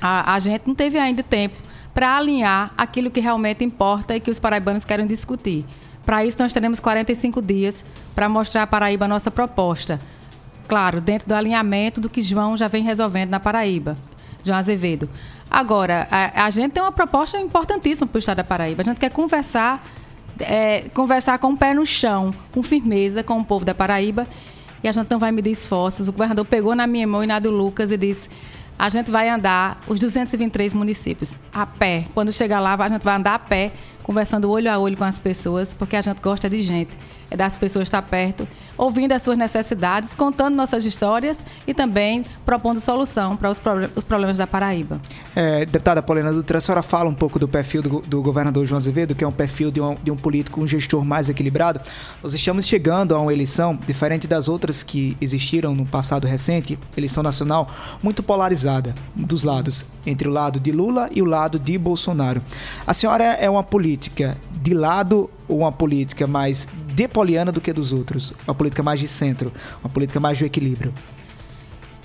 A, 0.00 0.34
a 0.34 0.38
gente 0.38 0.66
não 0.66 0.74
teve 0.74 0.98
ainda 0.98 1.22
tempo 1.22 1.56
para 1.94 2.16
alinhar 2.16 2.74
aquilo 2.76 3.10
que 3.10 3.20
realmente 3.20 3.64
importa 3.64 4.14
e 4.16 4.20
que 4.20 4.30
os 4.30 4.38
paraibanos 4.38 4.84
querem 4.84 5.06
discutir. 5.06 5.64
Para 6.04 6.24
isso, 6.24 6.36
nós 6.38 6.52
teremos 6.52 6.78
45 6.78 7.42
dias 7.42 7.84
para 8.14 8.28
mostrar 8.28 8.62
à 8.62 8.66
Paraíba 8.66 9.06
a 9.06 9.08
nossa 9.08 9.30
proposta. 9.30 10.00
Claro, 10.68 11.00
dentro 11.00 11.28
do 11.28 11.34
alinhamento 11.34 12.00
do 12.00 12.08
que 12.08 12.22
João 12.22 12.56
já 12.56 12.68
vem 12.68 12.82
resolvendo 12.82 13.30
na 13.30 13.40
Paraíba, 13.40 13.96
João 14.42 14.58
Azevedo. 14.58 15.08
Agora, 15.50 16.08
a, 16.10 16.44
a 16.44 16.50
gente 16.50 16.72
tem 16.72 16.82
uma 16.82 16.92
proposta 16.92 17.38
importantíssima 17.38 18.06
para 18.06 18.16
o 18.16 18.18
estado 18.18 18.38
da 18.38 18.44
Paraíba. 18.44 18.82
A 18.82 18.84
gente 18.84 18.98
quer 18.98 19.10
conversar 19.10 19.86
é, 20.40 20.82
conversar 20.92 21.38
com 21.38 21.52
o 21.52 21.56
pé 21.56 21.72
no 21.72 21.86
chão, 21.86 22.32
com 22.52 22.62
firmeza, 22.62 23.22
com 23.22 23.38
o 23.38 23.44
povo 23.44 23.64
da 23.64 23.74
Paraíba. 23.74 24.26
E 24.82 24.88
a 24.88 24.92
gente 24.92 25.10
não 25.10 25.18
vai 25.18 25.32
medir 25.32 25.50
esforços. 25.50 26.08
O 26.08 26.12
governador 26.12 26.44
pegou 26.44 26.74
na 26.74 26.86
minha 26.86 27.06
mão 27.06 27.24
e 27.24 27.26
na 27.26 27.38
do 27.38 27.50
Lucas 27.50 27.90
e 27.90 27.96
disse: 27.96 28.28
a 28.78 28.88
gente 28.88 29.10
vai 29.10 29.28
andar 29.28 29.80
os 29.88 29.98
223 29.98 30.74
municípios 30.74 31.34
a 31.52 31.64
pé. 31.64 32.04
Quando 32.14 32.32
chegar 32.32 32.60
lá, 32.60 32.74
a 32.74 32.88
gente 32.88 33.02
vai 33.02 33.16
andar 33.16 33.34
a 33.34 33.38
pé, 33.38 33.72
conversando 34.06 34.48
olho 34.48 34.70
a 34.70 34.78
olho 34.78 34.96
com 34.96 35.02
as 35.02 35.18
pessoas, 35.18 35.74
porque 35.74 35.96
a 35.96 36.00
gente 36.00 36.20
gosta 36.20 36.48
de 36.48 36.62
gente 36.62 36.96
é 37.30 37.36
das 37.36 37.56
pessoas 37.56 37.88
estar 37.88 38.02
perto, 38.02 38.46
ouvindo 38.78 39.12
as 39.12 39.22
suas 39.22 39.36
necessidades, 39.36 40.14
contando 40.14 40.54
nossas 40.54 40.84
histórias 40.84 41.40
e 41.66 41.74
também 41.74 42.24
propondo 42.44 42.80
solução 42.80 43.36
para 43.36 43.50
os, 43.50 43.58
problemas 44.04 44.38
da 44.38 44.46
Paraíba. 44.46 45.00
É, 45.34 45.66
deputada 45.66 46.00
Paulina 46.00 46.32
Dutra, 46.32 46.58
a 46.58 46.60
senhora 46.60 46.82
fala 46.82 47.10
um 47.10 47.14
pouco 47.14 47.38
do 47.38 47.48
perfil 47.48 47.82
do, 47.82 48.00
do 48.00 48.22
governador 48.22 48.64
João 48.64 48.78
Azevedo, 48.78 49.14
que 49.14 49.24
é 49.24 49.26
um 49.26 49.32
perfil 49.32 49.72
de 49.72 49.80
um, 49.80 49.96
de 49.96 50.10
um 50.10 50.16
político, 50.16 50.60
um 50.60 50.68
gestor 50.68 51.04
mais 51.04 51.28
equilibrado. 51.28 51.80
Nós 52.22 52.32
estamos 52.32 52.66
chegando 52.66 53.14
a 53.14 53.18
uma 53.18 53.32
eleição, 53.32 53.76
diferente 53.86 54.28
das 54.28 54.48
outras 54.48 54.84
que 54.84 55.16
existiram 55.20 55.74
no 55.74 55.84
passado 55.84 56.26
recente, 56.28 56.78
eleição 56.96 57.24
nacional, 57.24 57.68
muito 58.02 58.22
polarizada 58.22 58.94
dos 59.16 59.42
lados, 59.42 59.84
entre 60.06 60.28
o 60.28 60.30
lado 60.30 60.60
de 60.60 60.70
Lula 60.70 61.08
e 61.12 61.20
o 61.22 61.24
lado 61.24 61.58
de 61.58 61.76
Bolsonaro. 61.76 62.40
A 62.86 62.94
senhora 62.94 63.24
é 63.24 63.50
uma 63.50 63.64
política 63.64 63.95
de 64.62 64.74
lado 64.74 65.30
ou 65.48 65.58
uma 65.58 65.72
política 65.72 66.26
mais 66.26 66.68
de 66.94 67.08
Poliana 67.08 67.52
do 67.52 67.60
que 67.60 67.72
dos 67.72 67.92
outros? 67.92 68.32
Uma 68.46 68.54
política 68.54 68.82
mais 68.82 69.00
de 69.00 69.08
centro, 69.08 69.52
uma 69.82 69.90
política 69.90 70.20
mais 70.20 70.38
de 70.38 70.44
equilíbrio? 70.44 70.92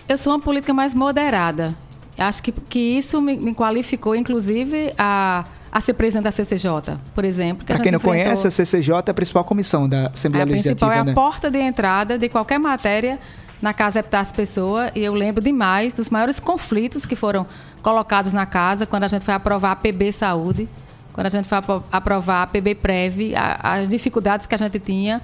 Eu 0.07 0.17
sou 0.17 0.33
uma 0.33 0.39
política 0.39 0.73
mais 0.73 0.93
moderada. 0.93 1.75
Acho 2.17 2.43
que, 2.43 2.51
que 2.51 2.79
isso 2.79 3.21
me, 3.21 3.37
me 3.37 3.55
qualificou, 3.55 4.15
inclusive, 4.15 4.93
a, 4.97 5.45
a 5.71 5.81
ser 5.81 5.93
presidente 5.93 6.25
da 6.25 6.31
CCJ, 6.31 6.97
por 7.15 7.23
exemplo. 7.23 7.65
Para 7.65 7.79
quem 7.79 7.91
não 7.91 7.97
enfrentou... 7.97 8.23
conhece, 8.23 8.47
a 8.47 8.51
CCJ 8.51 8.93
é 9.07 9.11
a 9.11 9.13
principal 9.13 9.43
comissão 9.43 9.87
da 9.87 10.07
Assembleia 10.07 10.43
é, 10.43 10.45
a 10.45 10.51
Legislativa. 10.51 10.85
A 10.85 10.89
principal 10.89 10.91
é 10.91 11.03
né? 11.05 11.11
a 11.11 11.15
porta 11.15 11.49
de 11.49 11.59
entrada 11.59 12.17
de 12.17 12.27
qualquer 12.27 12.59
matéria 12.59 13.19
na 13.61 13.73
Casa 13.73 13.99
Epitácio 13.99 14.35
Pessoa. 14.35 14.91
E 14.93 15.01
eu 15.01 15.13
lembro 15.13 15.41
demais 15.41 15.93
dos 15.93 16.09
maiores 16.09 16.39
conflitos 16.39 17.05
que 17.05 17.15
foram 17.15 17.47
colocados 17.81 18.33
na 18.33 18.45
casa 18.45 18.85
quando 18.85 19.03
a 19.03 19.07
gente 19.07 19.23
foi 19.23 19.33
aprovar 19.33 19.71
a 19.71 19.75
PB 19.75 20.11
Saúde 20.11 20.67
quando 21.13 21.27
a 21.27 21.29
gente 21.29 21.47
foi 21.47 21.57
aprovar 21.91 22.43
a 22.43 22.47
PB 22.47 22.75
Prev, 22.75 23.33
as 23.35 23.87
dificuldades 23.87 24.47
que 24.47 24.55
a 24.55 24.57
gente 24.57 24.79
tinha. 24.79 25.21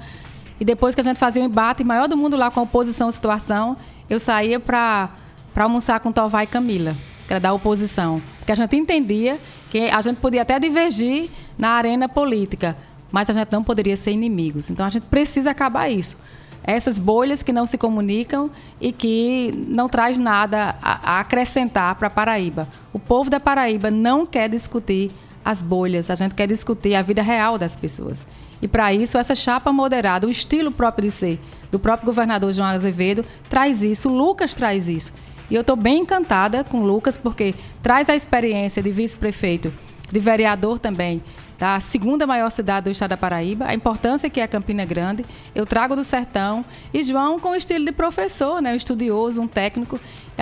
E 0.59 0.65
depois 0.65 0.95
que 0.95 1.01
a 1.01 1.03
gente 1.03 1.17
fazia 1.17 1.41
o 1.41 1.45
um 1.45 1.47
embate 1.47 1.83
maior 1.83 2.07
do 2.07 2.17
mundo 2.17 2.35
lá 2.35 2.51
com 2.51 2.59
a 2.59 2.63
oposição 2.63 3.11
situação, 3.11 3.77
eu 4.09 4.19
saía 4.19 4.59
para 4.59 5.09
almoçar 5.55 5.99
com 5.99 6.11
Tovar 6.11 6.43
e 6.43 6.47
Camila, 6.47 6.95
que 7.25 7.33
era 7.33 7.39
da 7.39 7.53
oposição. 7.53 8.21
Porque 8.39 8.51
a 8.51 8.55
gente 8.55 8.75
entendia 8.75 9.39
que 9.69 9.89
a 9.89 10.01
gente 10.01 10.17
podia 10.17 10.41
até 10.41 10.59
divergir 10.59 11.29
na 11.57 11.69
arena 11.69 12.09
política, 12.09 12.75
mas 13.11 13.29
a 13.29 13.33
gente 13.33 13.51
não 13.51 13.63
poderia 13.63 13.95
ser 13.95 14.11
inimigos. 14.11 14.69
Então 14.69 14.85
a 14.85 14.89
gente 14.89 15.05
precisa 15.07 15.51
acabar 15.51 15.89
isso. 15.89 16.17
Essas 16.63 16.99
bolhas 16.99 17.41
que 17.41 17.53
não 17.53 17.65
se 17.65 17.77
comunicam 17.77 18.51
e 18.81 18.91
que 18.91 19.53
não 19.69 19.87
traz 19.87 20.19
nada 20.19 20.75
a, 20.81 21.13
a 21.13 21.19
acrescentar 21.21 21.95
para 21.95 22.07
a 22.07 22.09
Paraíba. 22.09 22.67
O 22.91 22.99
povo 22.99 23.29
da 23.29 23.39
Paraíba 23.39 23.89
não 23.89 24.25
quer 24.25 24.49
discutir 24.49 25.11
as 25.47 25.61
bolhas, 25.61 26.09
a 26.09 26.15
gente 26.15 26.35
quer 26.35 26.45
discutir 26.45 26.93
a 26.93 27.01
vida 27.01 27.21
real 27.21 27.57
das 27.57 27.73
pessoas. 27.73 28.25
E 28.61 28.67
para 28.67 28.93
isso, 28.93 29.17
essa 29.17 29.33
chapa 29.33 29.71
moderada, 29.71 30.27
o 30.27 30.29
estilo 30.29 30.71
próprio 30.71 31.07
de 31.07 31.15
ser 31.15 31.39
do 31.71 31.79
próprio 31.79 32.05
governador 32.05 32.51
João 32.51 32.67
Azevedo, 32.67 33.23
traz 33.49 33.81
isso, 33.81 34.09
Lucas 34.09 34.53
traz 34.53 34.89
isso. 34.89 35.13
E 35.49 35.55
eu 35.55 35.61
estou 35.61 35.77
bem 35.77 35.99
encantada 35.99 36.65
com 36.65 36.83
Lucas, 36.83 37.17
porque 37.17 37.55
traz 37.81 38.09
a 38.09 38.15
experiência 38.15 38.83
de 38.83 38.91
vice-prefeito, 38.91 39.73
de 40.11 40.19
vereador 40.19 40.79
também, 40.79 41.23
da 41.57 41.79
segunda 41.79 42.27
maior 42.27 42.51
cidade 42.51 42.83
do 42.83 42.91
estado 42.91 43.11
da 43.11 43.17
Paraíba, 43.17 43.67
a 43.67 43.73
importância 43.73 44.29
que 44.29 44.41
é 44.41 44.47
Campina 44.47 44.83
Grande. 44.83 45.25
Eu 45.55 45.65
trago 45.65 45.95
do 45.95 46.03
sertão 46.03 46.65
e 46.93 47.01
João 47.01 47.39
com 47.39 47.51
o 47.51 47.55
estilo 47.55 47.85
de 47.85 47.93
professor, 47.93 48.61
né, 48.61 48.73
um 48.73 48.75
estudioso, 48.75 49.41
um 49.41 49.47
técnico. 49.47 49.97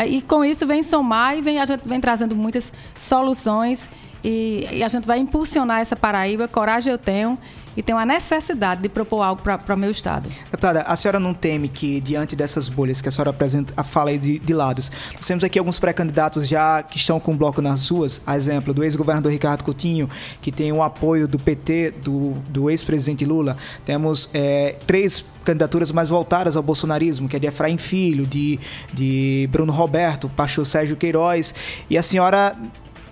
E 0.07 0.19
com 0.21 0.43
isso 0.43 0.65
vem 0.65 0.81
somar 0.81 1.38
e 1.38 1.41
vem, 1.41 1.59
a 1.59 1.65
gente 1.65 1.88
vem 1.88 2.01
trazendo 2.01 2.35
muitas 2.35 2.74
soluções 2.97 3.88
e, 4.25 4.67
e 4.72 4.84
a 4.84 4.88
gente 4.88 5.05
vai 5.05 5.20
impulsionar 5.20 5.82
essa 5.82 5.96
Paraíba. 5.96 6.48
Coragem 6.48 6.91
eu 6.91 6.98
tenho 6.98 7.38
e 7.77 7.84
tem 7.84 7.94
uma 7.94 8.05
necessidade 8.05 8.82
de 8.82 8.89
propor 8.89 9.22
algo 9.22 9.41
para 9.41 9.75
o 9.75 9.77
meu 9.77 9.91
estado. 9.91 10.29
Deputada, 10.46 10.82
a 10.82 10.96
senhora 10.96 11.20
não 11.20 11.34
teme 11.34 11.67
que, 11.67 12.00
diante 12.00 12.36
dessas 12.36 12.70
bolhas 12.70 13.01
que 13.01 13.10
a 13.10 13.12
senhora 13.12 13.32
apresenta, 13.32 13.84
fala 13.84 14.10
aí 14.10 14.17
de, 14.17 14.39
de 14.39 14.53
lados, 14.53 14.91
nós 15.13 15.27
temos 15.27 15.44
aqui 15.44 15.60
alguns 15.60 15.77
pré-candidatos 15.77 16.48
já 16.48 16.82
que 16.82 16.98
estão 16.98 17.20
com 17.20 17.36
bloco 17.36 17.62
nas 17.62 17.89
ruas, 17.89 18.22
a 18.25 18.36
exemplo 18.36 18.74
do 18.74 18.84
ex-governador 18.84 19.32
Ricardo 19.32 19.63
Coutinho, 19.63 20.10
que 20.41 20.51
tem 20.51 20.72
o 20.72 20.82
apoio 20.82 21.27
do 21.27 21.38
PT, 21.38 21.91
do, 22.01 22.32
do 22.50 22.70
ex-presidente 22.70 23.25
Lula. 23.25 23.58
Temos 23.84 24.29
é, 24.34 24.77
três 24.88 25.24
candidaturas 25.44 25.91
mais 25.91 26.10
voltadas 26.10 26.55
ao 26.55 26.63
bolsonarismo, 26.63 27.27
que 27.27 27.36
é 27.36 27.39
de 27.39 27.46
Efraim 27.46 27.77
Filho, 27.77 28.25
de, 28.25 28.60
de 28.94 29.50
Bruno 29.51 29.74
Roberto, 29.74 30.29
pastor 30.29 30.65
Sérgio 30.65 30.96
Queiroz, 30.96 31.53
e 31.89 31.98
a 31.98 32.01
senhora 32.01 32.55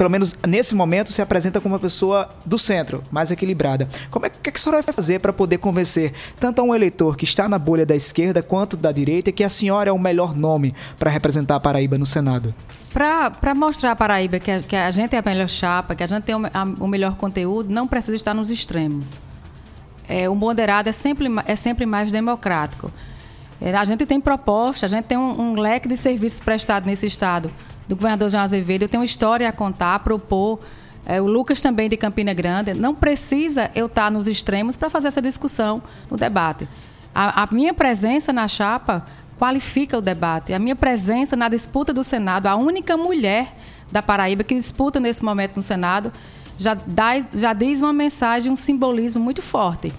pelo 0.04 0.12
menos 0.12 0.36
nesse 0.46 0.76
momento, 0.76 1.14
se 1.14 1.22
apresenta 1.22 1.62
como 1.62 1.76
uma 1.76 1.80
pessoa 1.80 2.30
do 2.46 2.60
centro, 2.60 3.02
mais 3.10 3.32
equilibrada. 3.32 3.88
Como 4.12 4.26
é 4.26 4.30
que, 4.30 4.38
que 4.38 4.50
a 4.50 4.62
senhora 4.62 4.82
vai 4.82 4.94
fazer 4.94 5.20
para 5.20 5.32
poder 5.32 5.60
convencer 5.60 6.12
tanto 6.38 6.60
a 6.60 6.64
um 6.66 6.76
eleitor 6.76 7.16
que 7.16 7.24
está 7.24 7.48
na 7.48 7.58
bolha 7.58 7.86
da 7.86 7.96
esquerda 7.96 8.44
quanto 8.44 8.76
da 8.76 8.92
direita 8.92 9.32
que 9.32 9.46
a 9.46 9.50
senhora 9.50 9.90
é 9.90 9.94
o 9.94 9.98
melhor 9.98 10.36
nome 10.36 10.76
para 11.00 11.10
representar 11.10 11.56
a 11.56 11.60
Paraíba 11.62 11.98
no 11.98 12.06
Senado? 12.06 12.54
Para 12.92 13.56
mostrar 13.56 13.92
a 13.92 13.96
Paraíba 13.96 14.42
que 14.42 14.52
a, 14.52 14.62
que 14.62 14.76
a, 14.76 14.92
gente 14.92 15.16
é 15.16 15.20
a 15.20 15.24
melhor 15.26 15.48
chapa, 15.48 15.96
que 15.96 16.04
a 16.04 16.08
gente 16.08 16.24
tem 16.24 16.36
o, 16.36 16.46
a, 16.54 16.64
o 16.82 16.88
melhor 16.90 17.16
conteúdo, 17.16 17.74
não 17.74 17.88
precisa 17.88 18.18
estar 18.18 18.34
nos 18.34 18.52
extremos. 18.52 19.10
É, 20.10 20.28
o 20.28 20.36
moderado 20.36 20.90
é 20.90 20.92
sempre, 20.92 21.30
é 21.46 21.56
sempre 21.56 21.86
mais 21.86 22.12
democrático. 22.12 22.92
É, 23.62 23.74
a 23.74 23.86
gente 23.86 24.06
tem 24.06 24.20
proposta, 24.20 24.86
a 24.86 24.90
gente 24.90 25.06
tem 25.06 25.18
um, 25.18 25.40
um 25.40 25.54
leque 25.54 25.88
de 25.88 25.96
serviços 25.96 26.42
prestados 26.42 26.86
nesse 26.86 27.06
Estado 27.06 27.50
do 27.88 27.96
governador 27.96 28.30
João 28.30 28.44
Azevedo. 28.44 28.84
Eu 28.84 28.90
tenho 28.90 29.02
uma 29.02 29.06
história 29.06 29.48
a 29.48 29.52
contar, 29.52 29.96
a 29.96 30.00
propor. 30.00 30.60
É, 31.06 31.22
o 31.22 31.26
Lucas 31.26 31.62
também 31.62 31.90
de 31.90 31.98
Campina 31.98 32.34
Grande. 32.34 32.74
Não 32.74 32.96
precisa 32.96 33.70
eu 33.76 33.88
estar 33.88 34.10
nos 34.10 34.28
extremos 34.28 34.78
para 34.78 34.90
fazer 34.90 35.10
essa 35.10 35.22
discussão 35.22 35.84
no 36.10 36.18
debate. 36.18 36.68
A, 37.14 37.44
a, 37.44 37.48
minha 37.52 37.74
presença 37.74 38.32
na 38.32 38.48
chapa 38.48 39.06
qualifica 39.38 39.98
o 39.98 40.02
debate. 40.02 40.54
A 40.54 40.60
minha 40.60 40.76
presença 40.76 41.36
na 41.36 41.50
disputa 41.50 41.94
do 41.94 42.04
Senado, 42.04 42.48
a 42.48 42.56
única 42.56 42.96
mulher 42.96 43.54
da 43.92 44.02
Paraíba 44.02 44.44
que 44.44 44.56
disputa 44.56 45.00
nesse 45.00 45.24
momento 45.24 45.58
no 45.58 45.62
Senado, 45.62 46.12
já, 46.58 46.74
dá, 46.74 47.20
já 47.34 47.54
diz 47.54 47.82
uma 47.82 47.94
mensagem, 47.94 48.52
um 48.52 48.56
simbolismo 48.56 49.22
muito 49.22 49.42
forte. 49.42 49.94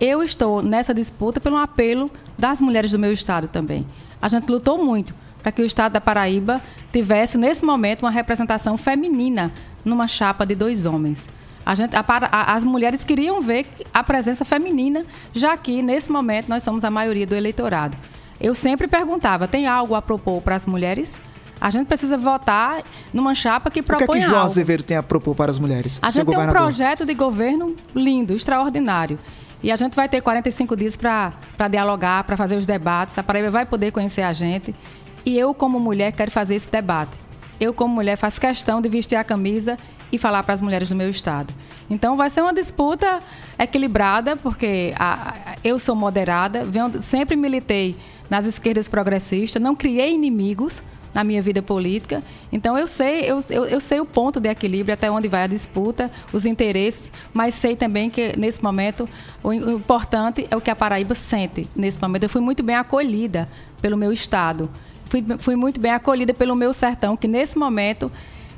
Eu 0.00 0.22
estou 0.22 0.62
nessa 0.62 0.92
disputa 0.92 1.40
pelo 1.40 1.56
apelo 1.56 2.10
das 2.36 2.60
mulheres 2.60 2.90
do 2.90 2.98
meu 2.98 3.12
estado 3.12 3.46
também. 3.46 3.86
A 4.20 4.28
gente 4.28 4.50
lutou 4.50 4.84
muito 4.84 5.14
para 5.42 5.52
que 5.52 5.60
o 5.60 5.64
estado 5.64 5.92
da 5.92 6.00
Paraíba 6.00 6.60
tivesse, 6.92 7.36
nesse 7.36 7.64
momento, 7.64 8.02
uma 8.02 8.10
representação 8.10 8.78
feminina 8.78 9.52
numa 9.84 10.06
chapa 10.06 10.46
de 10.46 10.54
dois 10.54 10.86
homens. 10.86 11.26
A 11.64 11.74
gente, 11.74 11.94
a, 11.94 12.04
a, 12.06 12.54
as 12.54 12.64
mulheres 12.64 13.04
queriam 13.04 13.40
ver 13.40 13.66
a 13.92 14.02
presença 14.02 14.44
feminina, 14.44 15.04
já 15.32 15.56
que, 15.56 15.82
nesse 15.82 16.10
momento, 16.10 16.48
nós 16.48 16.62
somos 16.62 16.84
a 16.84 16.90
maioria 16.90 17.26
do 17.26 17.34
eleitorado. 17.34 17.96
Eu 18.40 18.54
sempre 18.54 18.88
perguntava: 18.88 19.46
tem 19.46 19.66
algo 19.66 19.94
a 19.94 20.02
propor 20.02 20.40
para 20.42 20.56
as 20.56 20.66
mulheres? 20.66 21.20
A 21.60 21.70
gente 21.70 21.86
precisa 21.86 22.18
votar 22.18 22.82
numa 23.14 23.36
chapa 23.36 23.70
que 23.70 23.80
propõe 23.80 24.04
algo. 24.04 24.12
O 24.12 24.14
que, 24.14 24.18
é 24.18 24.22
que 24.22 24.28
João. 24.28 24.42
Azevedo 24.42 24.82
tem 24.82 24.96
a 24.96 25.02
propor 25.02 25.36
para 25.36 25.48
as 25.48 25.60
mulheres? 25.60 26.00
A 26.02 26.10
gente 26.10 26.26
tem 26.26 26.36
um 26.36 26.48
projeto 26.48 27.06
de 27.06 27.14
governo 27.14 27.76
lindo, 27.94 28.34
extraordinário. 28.34 29.16
E 29.62 29.70
a 29.70 29.76
gente 29.76 29.94
vai 29.94 30.08
ter 30.08 30.20
45 30.20 30.76
dias 30.76 30.96
para 30.96 31.32
dialogar, 31.70 32.24
para 32.24 32.36
fazer 32.36 32.56
os 32.56 32.66
debates. 32.66 33.16
A 33.16 33.22
Paraíba 33.22 33.48
vai 33.48 33.64
poder 33.64 33.92
conhecer 33.92 34.22
a 34.22 34.32
gente. 34.32 34.74
E 35.24 35.38
eu, 35.38 35.54
como 35.54 35.78
mulher, 35.78 36.12
quero 36.12 36.30
fazer 36.30 36.54
esse 36.54 36.68
debate. 36.68 37.12
Eu, 37.60 37.72
como 37.72 37.94
mulher, 37.94 38.16
faço 38.16 38.40
questão 38.40 38.80
de 38.80 38.88
vestir 38.88 39.16
a 39.16 39.24
camisa 39.24 39.78
e 40.10 40.18
falar 40.18 40.42
para 40.42 40.54
as 40.54 40.60
mulheres 40.60 40.88
do 40.88 40.96
meu 40.96 41.08
estado. 41.08 41.54
Então, 41.88 42.16
vai 42.16 42.28
ser 42.28 42.42
uma 42.42 42.52
disputa 42.52 43.20
equilibrada, 43.58 44.36
porque 44.36 44.92
a, 44.98 45.30
a, 45.30 45.34
eu 45.62 45.78
sou 45.78 45.94
moderada, 45.94 46.64
venho, 46.64 47.00
sempre 47.00 47.36
militei 47.36 47.96
nas 48.28 48.46
esquerdas 48.46 48.88
progressistas, 48.88 49.60
não 49.60 49.76
criei 49.76 50.12
inimigos 50.14 50.82
na 51.14 51.22
minha 51.22 51.42
vida 51.42 51.62
política. 51.62 52.22
Então 52.50 52.76
eu 52.76 52.86
sei, 52.86 53.30
eu, 53.30 53.44
eu, 53.50 53.64
eu, 53.66 53.80
sei 53.80 54.00
o 54.00 54.06
ponto 54.06 54.40
de 54.40 54.48
equilíbrio, 54.48 54.94
até 54.94 55.10
onde 55.10 55.28
vai 55.28 55.44
a 55.44 55.46
disputa, 55.46 56.10
os 56.32 56.46
interesses, 56.46 57.12
mas 57.32 57.54
sei 57.54 57.76
também 57.76 58.08
que 58.08 58.38
nesse 58.38 58.62
momento 58.62 59.08
o, 59.42 59.48
o 59.48 59.72
importante 59.72 60.46
é 60.50 60.56
o 60.56 60.60
que 60.60 60.70
a 60.70 60.76
Paraíba 60.76 61.14
sente. 61.14 61.68
Nesse 61.76 62.00
momento 62.00 62.22
eu 62.22 62.30
fui 62.30 62.40
muito 62.40 62.62
bem 62.62 62.76
acolhida 62.76 63.48
pelo 63.80 63.96
meu 63.96 64.12
estado 64.12 64.70
fui, 65.12 65.24
fui 65.38 65.56
muito 65.56 65.78
bem 65.78 65.92
acolhida 65.92 66.32
pelo 66.32 66.56
meu 66.56 66.72
sertão, 66.72 67.18
que 67.18 67.28
nesse 67.28 67.58
momento 67.58 68.10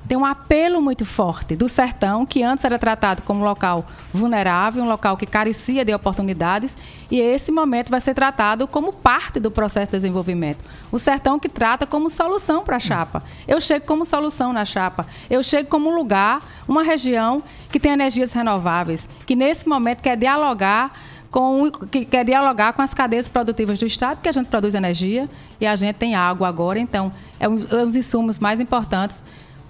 tem 0.06 0.16
um 0.16 0.25
apelo 0.25 0.82
muito 0.82 1.04
forte 1.04 1.56
do 1.56 1.68
sertão, 1.68 2.26
que 2.26 2.42
antes 2.42 2.64
era 2.64 2.78
tratado 2.78 3.23
como 3.23 3.40
um 3.40 3.44
local 3.44 3.87
vulnerável, 4.12 4.84
um 4.84 4.88
local 4.88 5.16
que 5.16 5.26
carecia 5.26 5.84
de 5.84 5.92
oportunidades, 5.92 6.76
e 7.11 7.18
esse 7.18 7.50
momento 7.50 7.90
vai 7.90 8.00
ser 8.00 8.14
tratado 8.14 8.68
como 8.68 8.92
parte 8.92 9.40
do 9.40 9.50
processo 9.50 9.92
de 9.92 9.99
desenvolvimento. 9.99 10.62
O 10.92 10.99
sertão 10.99 11.38
que 11.38 11.49
trata 11.49 11.87
como 11.87 12.11
solução 12.11 12.62
para 12.62 12.76
a 12.76 12.80
chapa. 12.80 13.23
Eu 13.49 13.61
chego 13.61 13.87
como 13.87 14.04
solução 14.04 14.52
na 14.52 14.64
chapa. 14.64 15.06
Eu 15.28 15.42
chego 15.42 15.68
como 15.70 15.90
um 15.90 15.94
lugar, 15.96 16.40
uma 16.68 16.82
região 16.82 17.42
que 17.70 17.80
tem 17.80 17.92
energias 17.92 18.32
renováveis, 18.32 19.08
que 19.26 19.34
nesse 19.34 19.66
momento 19.66 20.02
quer 20.02 20.16
dialogar 20.16 20.92
com, 21.35 21.69
que 21.69 22.05
quer 22.05 22.25
dialogar 22.25 22.75
com 22.75 22.81
as 22.81 22.95
cadeias 22.95 23.26
produtivas 23.26 23.76
do 23.76 23.85
Estado, 23.85 24.19
porque 24.19 24.29
a 24.29 24.33
gente 24.33 24.47
produz 24.47 24.73
energia 24.73 25.29
e 25.61 25.67
a 25.67 25.75
gente 25.75 25.97
tem 25.97 26.14
água 26.14 26.47
agora, 26.47 26.79
então 26.79 27.11
é 27.41 27.49
um, 27.49 27.57
é 27.57 27.83
um 27.83 27.87
dos 27.87 27.97
insumos 27.97 28.38
mais 28.38 28.61
importantes 28.61 29.21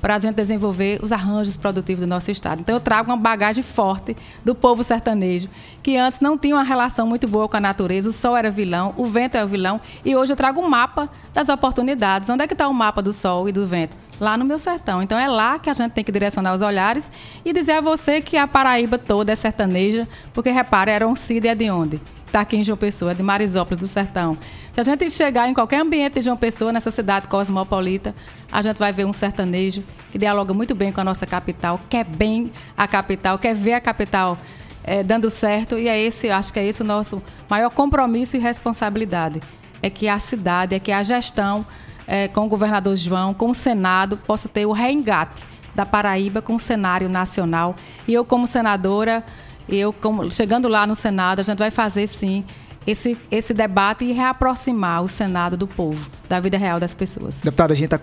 para 0.05 0.17
a 0.17 0.19
gente 0.19 0.35
desenvolver 0.35 1.01
os 1.03 1.13
arranjos 1.13 1.57
produtivos 1.57 2.03
do 2.03 2.07
nosso 2.07 2.31
estado. 2.31 2.61
Então 2.61 2.75
eu 2.75 2.81
trago 2.81 3.11
uma 3.11 3.17
bagagem 3.17 3.63
forte 3.63 4.15
do 4.45 4.55
povo 4.55 4.85
sertanejo, 4.85 5.49
que 5.83 5.97
antes 5.97 6.21
não 6.21 6.37
tinha 6.37 6.55
uma 6.55 6.63
relação 6.63 7.07
muito 7.07 7.27
boa 7.27 7.49
com 7.49 7.57
a 7.57 7.61
natureza, 7.61 8.11
o 8.11 8.13
sol 8.13 8.37
era 8.37 8.51
vilão, 8.51 8.93
o 8.99 9.07
vento 9.07 9.37
é 9.39 9.43
o 9.43 9.49
vilão, 9.49 9.81
e 10.05 10.15
hoje 10.15 10.35
eu 10.35 10.37
trago 10.37 10.61
um 10.61 10.69
mapa 10.69 11.09
das 11.33 11.49
oportunidades. 11.49 12.29
Onde 12.29 12.45
é 12.45 12.47
que 12.47 12.53
está 12.53 12.69
o 12.69 12.75
mapa 12.75 13.01
do 13.01 13.15
sol 13.15 13.49
e 13.49 13.53
do 13.53 13.67
vento? 13.67 13.97
Lá 14.21 14.37
no 14.37 14.45
meu 14.45 14.59
sertão. 14.59 15.03
Então 15.03 15.19
é 15.19 15.27
lá 15.27 15.59
que 15.59 15.71
a 15.71 15.75
gente 15.75 15.93
tem 15.93 16.05
que 16.05 16.13
direcionar 16.13 16.53
os 16.53 16.61
olhares 16.61 17.11
e 17.43 17.51
dizer 17.55 17.73
a 17.73 17.81
você 17.81 18.21
que 18.21 18.37
a 18.37 18.47
Paraíba 18.47 18.99
toda 18.99 19.33
é 19.33 19.35
sertaneja, 19.35 20.07
porque 20.35 20.51
repara, 20.51 20.91
era 20.91 21.09
um 21.09 21.17
Cida 21.17 21.49
é 21.49 21.55
de 21.55 21.71
onde? 21.71 21.99
Está 22.35 22.41
aqui 22.41 22.57
em 22.57 22.65
João 22.65 22.77
Pessoa, 22.77 23.15
de 23.15 23.23
Marisópolis 23.23 23.81
do 23.81 23.87
Sertão. 23.87 24.37
Se 24.73 24.81
a 24.81 24.83
gente 24.83 25.09
chegar 25.09 25.49
em 25.49 25.55
qualquer 25.55 25.81
ambiente 25.81 26.15
de 26.15 26.23
João 26.23 26.37
Pessoa, 26.37 26.73
nessa 26.73 26.91
cidade 26.91 27.29
cosmopolita, 27.29 28.13
a 28.51 28.61
gente 28.61 28.77
vai 28.77 28.93
ver 28.93 29.05
um 29.05 29.13
sertanejo 29.13 29.85
que 30.11 30.19
dialoga 30.19 30.53
muito 30.53 30.75
bem 30.75 30.91
com 30.91 31.01
a 31.01 31.05
nossa 31.05 31.25
capital, 31.27 31.81
quer 31.89 32.05
bem 32.05 32.51
a 32.77 32.89
capital, 32.89 33.39
quer 33.39 33.55
ver 33.55 33.75
a 33.75 33.81
capital 33.81 34.37
é, 34.83 35.05
dando 35.05 35.31
certo. 35.31 35.79
E 35.79 35.87
é 35.87 35.97
esse, 35.97 36.29
acho 36.29 36.53
que 36.53 36.59
é 36.59 36.67
esse 36.67 36.83
o 36.83 36.85
nosso 36.85 37.23
maior 37.49 37.71
compromisso 37.71 38.37
e 38.37 38.41
responsabilidade. 38.41 39.41
É 39.81 39.89
que 39.89 40.09
a 40.09 40.19
cidade, 40.19 40.75
é 40.75 40.81
que 40.81 40.91
a 40.91 41.05
gestão 41.05 41.65
é, 42.05 42.27
com 42.27 42.47
o 42.47 42.49
governador 42.49 42.97
João, 42.97 43.33
com 43.33 43.51
o 43.51 43.55
Senado, 43.55 44.17
possa 44.17 44.49
ter 44.49 44.67
o 44.67 44.73
reengate 44.73 45.45
da 45.73 45.87
Paraíba 45.87 46.43
com 46.43 46.57
o 46.57 46.59
cenário 46.59 47.09
nacional. 47.09 47.77
E 48.09 48.13
eu, 48.13 48.25
como 48.25 48.49
senadora, 48.49 49.23
eu, 49.69 49.93
como, 49.93 50.31
chegando 50.31 50.69
lá 50.69 50.87
no 50.87 50.95
Senado, 50.95 51.41
a 51.41 51.43
gente 51.43 51.59
vai 51.59 51.71
fazer 51.71 52.07
sim 52.07 52.45
esse, 52.87 53.17
esse 53.31 53.55
debate 53.55 54.05
e 54.05 54.13
reaproximar 54.13 55.03
o 55.03 55.09
Senado 55.09 55.57
do 55.57 55.67
povo, 55.67 56.11
da 56.29 56.39
vida 56.41 56.59
real 56.59 56.79
das 56.79 56.95
pessoas. 56.95 57.37
Deputada, 57.43 57.73
a 57.73 57.77
gente 57.77 57.93
está 57.93 57.99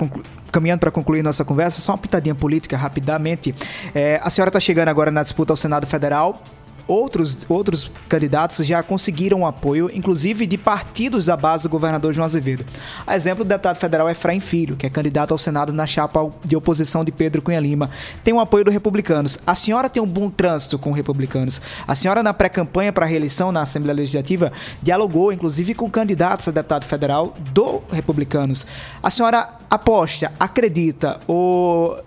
caminhando 0.52 0.80
para 0.80 0.92
concluir 0.92 1.22
nossa 1.22 1.46
conversa. 1.46 1.80
Só 1.82 1.94
uma 1.94 1.98
pitadinha 1.98 2.36
política, 2.36 2.76
rapidamente. 2.78 3.54
É, 3.94 4.20
a 4.24 4.30
senhora 4.30 4.50
está 4.50 4.60
chegando 4.60 4.88
agora 4.88 5.12
na 5.12 5.24
disputa 5.24 5.54
ao 5.54 5.58
Senado 5.58 5.86
Federal 5.86 6.42
outros, 6.88 7.46
outros 7.48 7.92
candidatos 8.08 8.66
já 8.66 8.82
conseguiram 8.84 9.46
apoio, 9.46 9.90
inclusive 9.94 10.46
de 10.46 10.58
partidos 10.58 11.26
da 11.26 11.38
base 11.38 11.64
do 11.64 11.70
governador 11.70 12.14
João 12.14 12.26
Azevedo. 12.26 12.66
A 13.06 13.16
exemplo 13.16 13.44
do 13.44 13.48
deputado 13.48 13.78
federal 13.78 14.10
Efraim 14.10 14.40
Filho, 14.40 14.76
que 14.76 14.86
é 14.86 14.90
candidato 14.90 15.32
ao 15.32 15.38
Senado 15.38 15.74
na 15.74 15.88
chapa 15.88 16.30
de 16.44 16.56
oposição 16.56 17.04
de 17.04 17.12
Pedro 17.12 17.42
Cunha 17.42 17.60
Lima. 17.60 17.90
Tem 18.24 18.34
o 18.34 18.40
apoio 18.40 18.66
dos 18.66 18.74
republicanos. 18.74 19.40
A 19.46 19.56
senhora 19.56 19.90
tem 19.90 20.02
um 20.02 20.08
bom 20.08 20.30
trânsito 20.30 20.78
com 20.78 20.92
republicanos. 20.92 21.62
A 21.88 21.96
senhora, 21.96 22.24
na 22.24 22.34
pré-campanha 22.34 22.92
para 22.92 23.06
a 23.06 23.10
reeleição 23.10 23.52
na 23.52 23.62
Assembleia 23.62 23.96
Legislativa, 23.96 24.52
dialogou, 24.82 25.32
inclusive, 25.32 25.74
com 25.74 25.90
candidatos 25.90 26.48
a 26.48 26.52
deputado 26.52 26.86
federal 26.86 27.36
do 27.54 27.82
republicanos. 27.92 28.66
A 29.02 29.10
senhora 29.10 29.50
aposta, 29.70 30.32
acredita 30.40 31.20
ou 31.28 31.98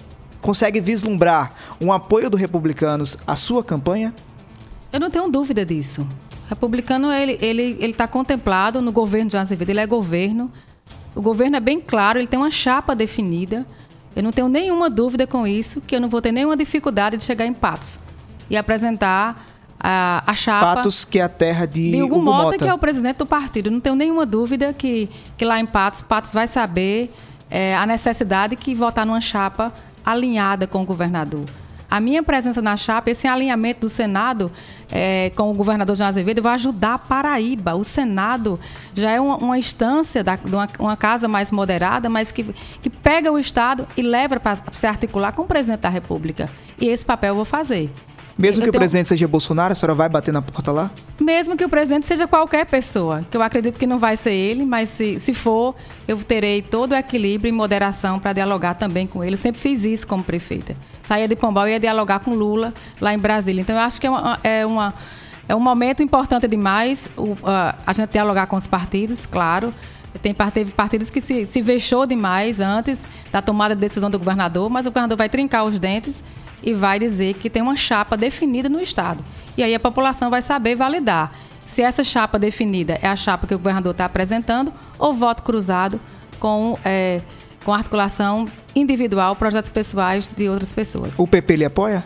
consegue 0.40 0.78
vislumbrar 0.78 1.54
um 1.80 1.90
apoio 1.90 2.28
do 2.28 2.36
republicanos 2.36 3.16
à 3.26 3.34
sua 3.34 3.64
campanha? 3.64 4.14
Eu 4.94 5.00
não 5.00 5.10
tenho 5.10 5.26
dúvida 5.28 5.66
disso. 5.66 6.06
Republicano, 6.48 7.10
ele 7.10 7.36
ele 7.42 7.76
ele 7.80 7.90
está 7.90 8.06
contemplado 8.06 8.80
no 8.80 8.92
governo 8.92 9.28
de 9.28 9.36
Azevedo, 9.36 9.70
ele 9.70 9.80
é 9.80 9.86
governo. 9.88 10.52
O 11.16 11.20
governo 11.20 11.56
é 11.56 11.60
bem 11.60 11.80
claro, 11.80 12.16
ele 12.16 12.28
tem 12.28 12.38
uma 12.38 12.50
chapa 12.50 12.94
definida. 12.94 13.66
Eu 14.14 14.22
não 14.22 14.30
tenho 14.30 14.48
nenhuma 14.48 14.88
dúvida 14.88 15.26
com 15.26 15.44
isso, 15.48 15.80
que 15.80 15.96
eu 15.96 16.00
não 16.00 16.08
vou 16.08 16.22
ter 16.22 16.30
nenhuma 16.30 16.56
dificuldade 16.56 17.16
de 17.16 17.24
chegar 17.24 17.44
em 17.44 17.52
Patos. 17.52 17.98
e 18.48 18.56
apresentar 18.56 19.44
a, 19.80 20.22
a 20.24 20.32
chapa. 20.32 20.76
Patos, 20.76 21.04
que 21.04 21.18
é 21.18 21.22
a 21.22 21.28
terra 21.28 21.66
de, 21.66 21.90
de 21.90 22.00
Hugo, 22.00 22.14
Hugo 22.14 22.24
Mota, 22.24 22.42
Mota, 22.44 22.58
que 22.58 22.68
é 22.68 22.72
o 22.72 22.78
presidente 22.78 23.16
do 23.16 23.26
partido. 23.26 23.72
Não 23.72 23.80
tenho 23.80 23.96
nenhuma 23.96 24.24
dúvida 24.24 24.72
que, 24.72 25.10
que 25.36 25.44
lá 25.44 25.58
em 25.58 25.66
Patos, 25.66 26.02
Patos 26.02 26.30
vai 26.32 26.46
saber 26.46 27.12
é, 27.50 27.74
a 27.74 27.84
necessidade 27.84 28.54
que 28.54 28.76
votar 28.76 29.04
numa 29.04 29.20
chapa 29.20 29.74
alinhada 30.04 30.68
com 30.68 30.82
o 30.82 30.84
governador. 30.84 31.44
A 31.94 32.00
minha 32.00 32.24
presença 32.24 32.60
na 32.60 32.76
chapa, 32.76 33.12
esse 33.12 33.24
alinhamento 33.28 33.82
do 33.82 33.88
Senado 33.88 34.50
é, 34.90 35.30
com 35.36 35.48
o 35.52 35.54
governador 35.54 35.94
João 35.94 36.08
Azevedo 36.08 36.42
vai 36.42 36.54
ajudar 36.54 36.94
a 36.94 36.98
Paraíba. 36.98 37.76
O 37.76 37.84
Senado 37.84 38.58
já 38.96 39.12
é 39.12 39.20
uma, 39.20 39.36
uma 39.36 39.56
instância 39.56 40.24
da, 40.24 40.36
uma, 40.44 40.68
uma, 40.80 40.96
casa 40.96 41.28
mais 41.28 41.52
moderada, 41.52 42.08
mas 42.08 42.32
que, 42.32 42.52
que 42.82 42.90
pega 42.90 43.30
o 43.30 43.38
Estado 43.38 43.86
e 43.96 44.02
leva 44.02 44.40
para 44.40 44.58
se 44.72 44.88
articular 44.88 45.30
com 45.30 45.42
o 45.42 45.46
presidente 45.46 45.82
da 45.82 45.88
República. 45.88 46.50
E 46.80 46.88
esse 46.88 47.06
papel 47.06 47.28
eu 47.28 47.36
vou 47.36 47.44
fazer. 47.44 47.88
Mesmo 48.36 48.62
eu 48.62 48.66
que 48.66 48.70
tenho... 48.70 48.78
o 48.78 48.80
presidente 48.80 49.08
seja 49.08 49.28
Bolsonaro, 49.28 49.72
a 49.72 49.74
senhora 49.74 49.94
vai 49.94 50.08
bater 50.08 50.32
na 50.32 50.42
porta 50.42 50.72
lá? 50.72 50.90
Mesmo 51.20 51.56
que 51.56 51.64
o 51.64 51.68
presidente 51.68 52.06
seja 52.06 52.26
qualquer 52.26 52.66
pessoa, 52.66 53.24
que 53.30 53.36
eu 53.36 53.42
acredito 53.42 53.78
que 53.78 53.86
não 53.86 53.98
vai 53.98 54.16
ser 54.16 54.32
ele, 54.32 54.66
mas 54.66 54.88
se, 54.88 55.20
se 55.20 55.32
for, 55.32 55.74
eu 56.08 56.16
terei 56.18 56.60
todo 56.60 56.92
o 56.92 56.94
equilíbrio 56.96 57.48
e 57.48 57.52
moderação 57.52 58.18
para 58.18 58.32
dialogar 58.32 58.74
também 58.74 59.06
com 59.06 59.22
ele. 59.22 59.34
Eu 59.34 59.38
sempre 59.38 59.60
fiz 59.60 59.84
isso 59.84 60.06
como 60.06 60.22
prefeita. 60.24 60.76
Saía 61.02 61.28
de 61.28 61.36
Pombal 61.36 61.68
e 61.68 61.72
ia 61.72 61.80
dialogar 61.80 62.20
com 62.20 62.34
Lula 62.34 62.74
lá 63.00 63.14
em 63.14 63.18
Brasília. 63.18 63.60
Então, 63.60 63.76
eu 63.76 63.82
acho 63.82 64.00
que 64.00 64.06
é, 64.06 64.10
uma, 64.10 64.40
é, 64.42 64.66
uma, 64.66 64.94
é 65.48 65.54
um 65.54 65.60
momento 65.60 66.02
importante 66.02 66.48
demais 66.48 67.08
o, 67.16 67.32
uh, 67.32 67.74
a 67.86 67.92
gente 67.92 68.10
dialogar 68.10 68.46
com 68.46 68.56
os 68.56 68.66
partidos, 68.66 69.26
claro. 69.26 69.72
Tem, 70.22 70.34
teve 70.52 70.72
partidos 70.72 71.10
que 71.10 71.20
se, 71.20 71.44
se 71.44 71.60
vexou 71.60 72.06
demais 72.06 72.60
antes 72.60 73.04
da 73.32 73.42
tomada 73.42 73.74
de 73.74 73.80
decisão 73.80 74.08
do 74.08 74.18
governador, 74.18 74.70
mas 74.70 74.86
o 74.86 74.90
governador 74.90 75.18
vai 75.18 75.28
trincar 75.28 75.64
os 75.64 75.78
dentes 75.78 76.22
e 76.64 76.72
vai 76.72 76.98
dizer 76.98 77.34
que 77.34 77.50
tem 77.50 77.62
uma 77.62 77.76
chapa 77.76 78.16
definida 78.16 78.68
no 78.68 78.80
Estado. 78.80 79.22
E 79.56 79.62
aí 79.62 79.74
a 79.74 79.80
população 79.80 80.30
vai 80.30 80.42
saber 80.42 80.74
validar 80.74 81.32
se 81.66 81.82
essa 81.82 82.04
chapa 82.04 82.38
definida 82.38 82.98
é 83.02 83.08
a 83.08 83.16
chapa 83.16 83.46
que 83.46 83.54
o 83.54 83.58
governador 83.58 83.90
está 83.92 84.04
apresentando 84.04 84.72
ou 84.98 85.12
voto 85.12 85.42
cruzado 85.42 86.00
com, 86.38 86.78
é, 86.84 87.20
com 87.64 87.72
articulação 87.72 88.46
individual, 88.76 89.34
projetos 89.34 89.70
pessoais 89.70 90.28
de 90.36 90.48
outras 90.48 90.72
pessoas. 90.72 91.12
O 91.18 91.26
PP 91.26 91.56
lhe 91.56 91.64
apoia? 91.64 92.04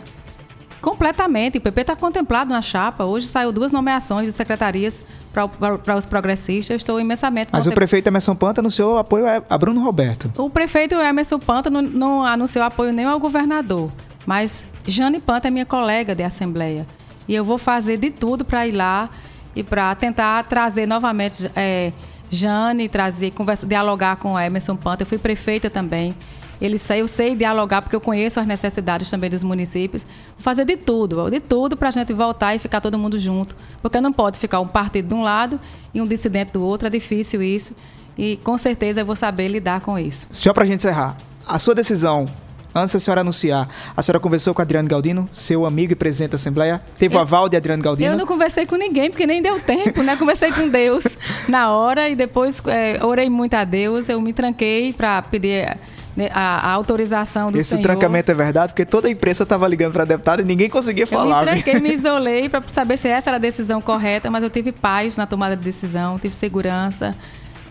Completamente. 0.81 1.57
O 1.57 1.61
PP 1.61 1.81
está 1.81 1.95
contemplado 1.95 2.49
na 2.49 2.61
chapa. 2.61 3.03
Hoje 3.03 3.27
saiu 3.27 3.51
duas 3.51 3.71
nomeações 3.71 4.27
de 4.27 4.35
secretarias 4.35 5.05
para 5.33 5.95
os 5.95 6.05
progressistas. 6.05 6.69
Eu 6.69 6.77
estou 6.77 6.99
imensamente. 6.99 7.49
Mas 7.51 7.67
o 7.67 7.71
prefeito 7.71 8.07
Emerson 8.07 8.35
Panta 8.35 8.61
anunciou 8.61 8.97
apoio 8.97 9.25
a 9.47 9.57
Bruno 9.57 9.83
Roberto. 9.83 10.31
O 10.37 10.49
prefeito 10.49 10.95
Emerson 10.95 11.37
Panta 11.37 11.69
não, 11.69 11.81
não 11.81 12.25
anunciou 12.25 12.63
apoio 12.63 12.93
nem 12.93 13.05
ao 13.05 13.19
governador. 13.19 13.91
Mas 14.29 14.63
Jane 14.85 15.19
Panta 15.19 15.47
é 15.47 15.49
minha 15.49 15.65
colega 15.65 16.13
de 16.13 16.21
assembleia. 16.21 16.85
E 17.27 17.33
eu 17.33 17.43
vou 17.43 17.57
fazer 17.57 17.97
de 17.97 18.11
tudo 18.11 18.45
para 18.45 18.67
ir 18.67 18.73
lá 18.73 19.09
e 19.55 19.63
para 19.63 19.95
tentar 19.95 20.43
trazer 20.43 20.85
novamente 20.85 21.49
é, 21.55 21.91
Jane, 22.29 22.87
trazer, 22.87 23.31
conversa, 23.31 23.65
dialogar 23.65 24.17
com 24.17 24.39
Emerson 24.39 24.75
Panta. 24.75 25.01
Eu 25.01 25.07
fui 25.07 25.17
prefeita 25.17 25.67
também. 25.67 26.13
Ele, 26.61 26.77
eu 26.95 27.07
sei 27.07 27.35
dialogar 27.35 27.81
porque 27.81 27.95
eu 27.95 27.99
conheço 27.99 28.39
as 28.39 28.45
necessidades 28.45 29.09
também 29.09 29.31
dos 29.31 29.43
municípios. 29.43 30.03
Vou 30.03 30.43
fazer 30.43 30.63
de 30.63 30.77
tudo, 30.77 31.27
de 31.31 31.39
tudo 31.39 31.75
para 31.75 31.87
a 31.87 31.91
gente 31.91 32.13
voltar 32.13 32.53
e 32.53 32.59
ficar 32.59 32.81
todo 32.81 32.99
mundo 32.99 33.17
junto. 33.17 33.57
Porque 33.81 33.99
não 33.99 34.13
pode 34.13 34.37
ficar 34.37 34.59
um 34.59 34.67
partido 34.67 35.07
de 35.07 35.13
um 35.15 35.23
lado 35.23 35.59
e 35.91 35.99
um 35.99 36.05
dissidente 36.05 36.51
do 36.51 36.61
outro. 36.61 36.87
É 36.87 36.91
difícil 36.91 37.41
isso. 37.41 37.75
E 38.15 38.37
com 38.43 38.59
certeza 38.59 39.01
eu 39.01 39.07
vou 39.07 39.15
saber 39.15 39.47
lidar 39.47 39.81
com 39.81 39.97
isso. 39.97 40.27
Só 40.29 40.53
para 40.53 40.65
a 40.65 40.67
gente 40.67 40.77
encerrar, 40.77 41.17
a 41.47 41.57
sua 41.57 41.73
decisão 41.73 42.27
Antes 42.73 42.93
da 42.93 42.99
senhora 42.99 43.21
anunciar, 43.21 43.67
a 43.97 44.03
senhora 44.03 44.19
conversou 44.19 44.53
com 44.53 44.61
Adriano 44.61 44.87
Galdino, 44.87 45.27
seu 45.33 45.65
amigo 45.65 45.93
e 45.93 45.95
presidente 45.95 46.31
da 46.31 46.35
Assembleia? 46.35 46.79
Teve 46.97 47.15
eu, 47.15 47.19
o 47.19 47.21
aval 47.21 47.49
de 47.49 47.57
Adriano 47.57 47.81
Galdino? 47.81 48.13
Eu 48.13 48.17
não 48.17 48.27
conversei 48.27 48.65
com 48.65 48.75
ninguém, 48.75 49.09
porque 49.09 49.25
nem 49.25 49.41
deu 49.41 49.59
tempo, 49.59 50.03
né? 50.03 50.15
Conversei 50.15 50.51
com 50.51 50.69
Deus 50.69 51.03
na 51.47 51.71
hora 51.71 52.07
e 52.09 52.15
depois 52.15 52.61
é, 52.67 53.03
orei 53.03 53.29
muito 53.29 53.55
a 53.55 53.63
Deus. 53.63 54.07
Eu 54.07 54.21
me 54.21 54.33
tranquei 54.33 54.93
para 54.93 55.19
pedir 55.23 55.77
né, 56.15 56.29
a, 56.31 56.69
a, 56.69 56.71
autorização 56.71 57.51
do 57.51 57.57
Esse 57.57 57.71
senhor. 57.71 57.81
trancamento 57.81 58.31
é 58.31 58.35
verdade, 58.35 58.73
porque 58.73 58.85
toda 58.85 59.07
a 59.07 59.11
imprensa 59.11 59.43
estava 59.43 59.67
ligando 59.67 59.93
para 59.93 60.03
a 60.03 60.05
deputada 60.05 60.41
e 60.41 60.45
ninguém 60.45 60.69
conseguia 60.69 61.07
falar. 61.07 61.47
Eu 61.47 61.55
me 61.55 61.63
tranquei, 61.63 61.79
me 61.79 61.93
isolei 61.95 62.49
para 62.49 62.61
saber 62.67 62.97
se 62.97 63.07
essa 63.07 63.31
era 63.31 63.37
a 63.37 63.39
decisão 63.39 63.81
correta, 63.81 64.29
mas 64.29 64.43
eu 64.43 64.49
tive 64.49 64.71
paz 64.71 65.17
na 65.17 65.25
tomada 65.25 65.55
de 65.55 65.63
decisão, 65.63 66.19
tive 66.19 66.35
segurança. 66.35 67.15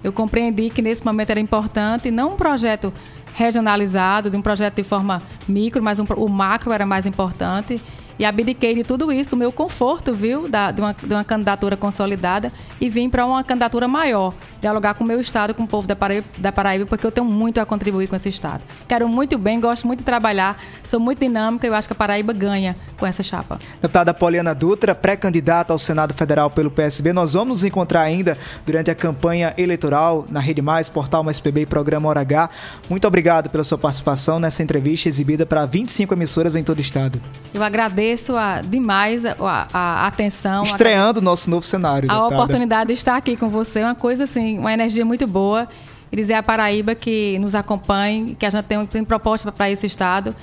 Eu 0.02 0.12
compreendi 0.12 0.70
que 0.70 0.80
nesse 0.80 1.04
momento 1.04 1.30
era 1.30 1.40
importante, 1.40 2.10
não 2.10 2.32
um 2.32 2.36
projeto 2.36 2.92
regionalizado, 3.38 4.28
de 4.28 4.36
um 4.36 4.42
projeto 4.42 4.74
de 4.74 4.82
forma 4.82 5.22
micro, 5.46 5.80
mas 5.80 6.00
um, 6.00 6.04
o 6.16 6.28
macro 6.28 6.72
era 6.72 6.84
mais 6.84 7.06
importante. 7.06 7.80
E 8.18 8.24
abdiquei 8.24 8.74
de 8.74 8.82
tudo 8.82 9.12
isso, 9.12 9.30
do 9.30 9.36
meu 9.36 9.52
conforto, 9.52 10.12
viu? 10.12 10.48
Da, 10.48 10.72
de, 10.72 10.80
uma, 10.80 10.92
de 10.92 11.14
uma 11.14 11.22
candidatura 11.22 11.76
consolidada 11.76 12.52
e 12.80 12.88
vim 12.88 13.08
para 13.08 13.24
uma 13.24 13.44
candidatura 13.44 13.86
maior, 13.86 14.34
dialogar 14.60 14.94
com 14.94 15.04
o 15.04 15.06
meu 15.06 15.20
estado, 15.20 15.54
com 15.54 15.62
o 15.62 15.68
povo 15.68 15.86
da 15.86 15.94
Paraíba, 15.94 16.26
da 16.36 16.50
Paraíba, 16.50 16.84
porque 16.84 17.06
eu 17.06 17.12
tenho 17.12 17.26
muito 17.26 17.60
a 17.60 17.66
contribuir 17.66 18.08
com 18.08 18.16
esse 18.16 18.28
estado. 18.28 18.64
Quero 18.88 19.08
muito 19.08 19.38
bem, 19.38 19.60
gosto 19.60 19.86
muito 19.86 20.00
de 20.00 20.04
trabalhar, 20.04 20.60
sou 20.84 20.98
muito 20.98 21.20
dinâmica 21.20 21.66
e 21.66 21.70
eu 21.70 21.74
acho 21.74 21.86
que 21.86 21.92
a 21.92 21.96
Paraíba 21.96 22.32
ganha 22.32 22.74
com 22.98 23.06
essa 23.06 23.22
chapa. 23.22 23.58
Deputada 23.80 24.12
Poliana 24.12 24.52
Dutra, 24.52 24.94
pré-candidata 24.96 25.72
ao 25.72 25.78
Senado 25.78 26.12
Federal 26.12 26.50
pelo 26.50 26.72
PSB, 26.72 27.12
nós 27.12 27.34
vamos 27.34 27.58
nos 27.58 27.64
encontrar 27.64 28.02
ainda 28.02 28.36
durante 28.66 28.90
a 28.90 28.94
campanha 28.96 29.54
eleitoral 29.56 30.26
na 30.28 30.40
Rede 30.40 30.60
Mais, 30.60 30.88
Portal 30.88 31.22
Mais 31.22 31.38
PB 31.38 31.60
e 31.62 31.66
Programa 31.66 32.08
Hora 32.08 32.20
H. 32.20 32.50
Muito 32.90 33.06
obrigado 33.06 33.48
pela 33.48 33.62
sua 33.62 33.78
participação 33.78 34.40
nessa 34.40 34.60
entrevista 34.60 35.08
exibida 35.08 35.46
para 35.46 35.64
25 35.64 36.12
emissoras 36.14 36.56
em 36.56 36.64
todo 36.64 36.78
o 36.78 36.80
estado. 36.80 37.20
Eu 37.54 37.62
agradeço 37.62 38.07
agradeço 38.08 38.36
a, 38.36 38.60
demais 38.60 39.24
a, 39.24 39.36
a, 39.40 39.68
a 39.72 40.06
atenção. 40.06 40.62
Estreando 40.62 41.20
o 41.20 41.22
nosso 41.22 41.50
novo 41.50 41.64
cenário. 41.64 42.10
A 42.10 42.26
oportunidade 42.26 42.88
de 42.88 42.94
estar 42.94 43.16
aqui 43.16 43.36
com 43.36 43.48
você, 43.48 43.82
uma 43.82 43.94
coisa 43.94 44.24
assim, 44.24 44.58
uma 44.58 44.72
energia 44.72 45.04
muito 45.04 45.26
boa. 45.26 45.68
E 46.10 46.16
dizer 46.16 46.34
a 46.34 46.42
Paraíba 46.42 46.94
que 46.94 47.38
nos 47.38 47.54
acompanhe, 47.54 48.34
que 48.34 48.46
a 48.46 48.50
gente 48.50 48.64
tem, 48.64 48.86
tem 48.86 49.04
proposta 49.04 49.52
para 49.52 49.70
esse 49.70 49.86
estado. 49.86 50.34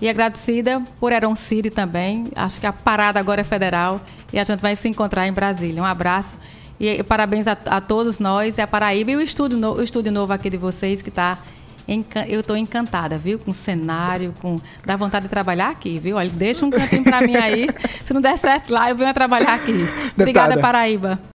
E 0.00 0.08
agradecida 0.08 0.82
por 1.00 1.12
Eron 1.12 1.34
City 1.34 1.70
também. 1.70 2.26
Acho 2.36 2.60
que 2.60 2.66
a 2.66 2.72
parada 2.72 3.18
agora 3.18 3.40
é 3.40 3.44
federal 3.44 4.00
e 4.32 4.38
a 4.38 4.44
gente 4.44 4.60
vai 4.60 4.76
se 4.76 4.86
encontrar 4.86 5.26
em 5.26 5.32
Brasília. 5.32 5.82
Um 5.82 5.86
abraço 5.86 6.36
e 6.78 7.02
parabéns 7.04 7.46
a, 7.46 7.56
a 7.66 7.80
todos 7.80 8.18
nós, 8.18 8.58
e 8.58 8.60
a 8.60 8.66
Paraíba 8.66 9.12
e 9.12 9.16
o 9.16 9.20
estúdio, 9.20 9.56
no, 9.56 9.74
o 9.74 9.82
estúdio 9.82 10.12
novo 10.12 10.32
aqui 10.32 10.50
de 10.50 10.56
vocês 10.56 11.00
que 11.00 11.08
está 11.08 11.38
eu 12.28 12.40
estou 12.40 12.56
encantada, 12.56 13.18
viu? 13.18 13.38
Com 13.38 13.50
o 13.50 13.54
cenário, 13.54 14.34
com 14.40 14.58
dá 14.84 14.96
vontade 14.96 15.24
de 15.24 15.30
trabalhar 15.30 15.70
aqui, 15.70 15.98
viu? 15.98 16.16
Olha, 16.16 16.30
deixa 16.30 16.64
um 16.64 16.70
cantinho 16.70 17.04
para 17.04 17.20
mim 17.20 17.36
aí. 17.36 17.68
Se 18.04 18.12
não 18.12 18.20
der 18.20 18.38
certo 18.38 18.72
lá, 18.72 18.90
eu 18.90 18.96
venho 18.96 19.10
a 19.10 19.14
trabalhar 19.14 19.54
aqui. 19.54 19.74
Obrigada, 20.16 20.58
Paraíba. 20.58 21.20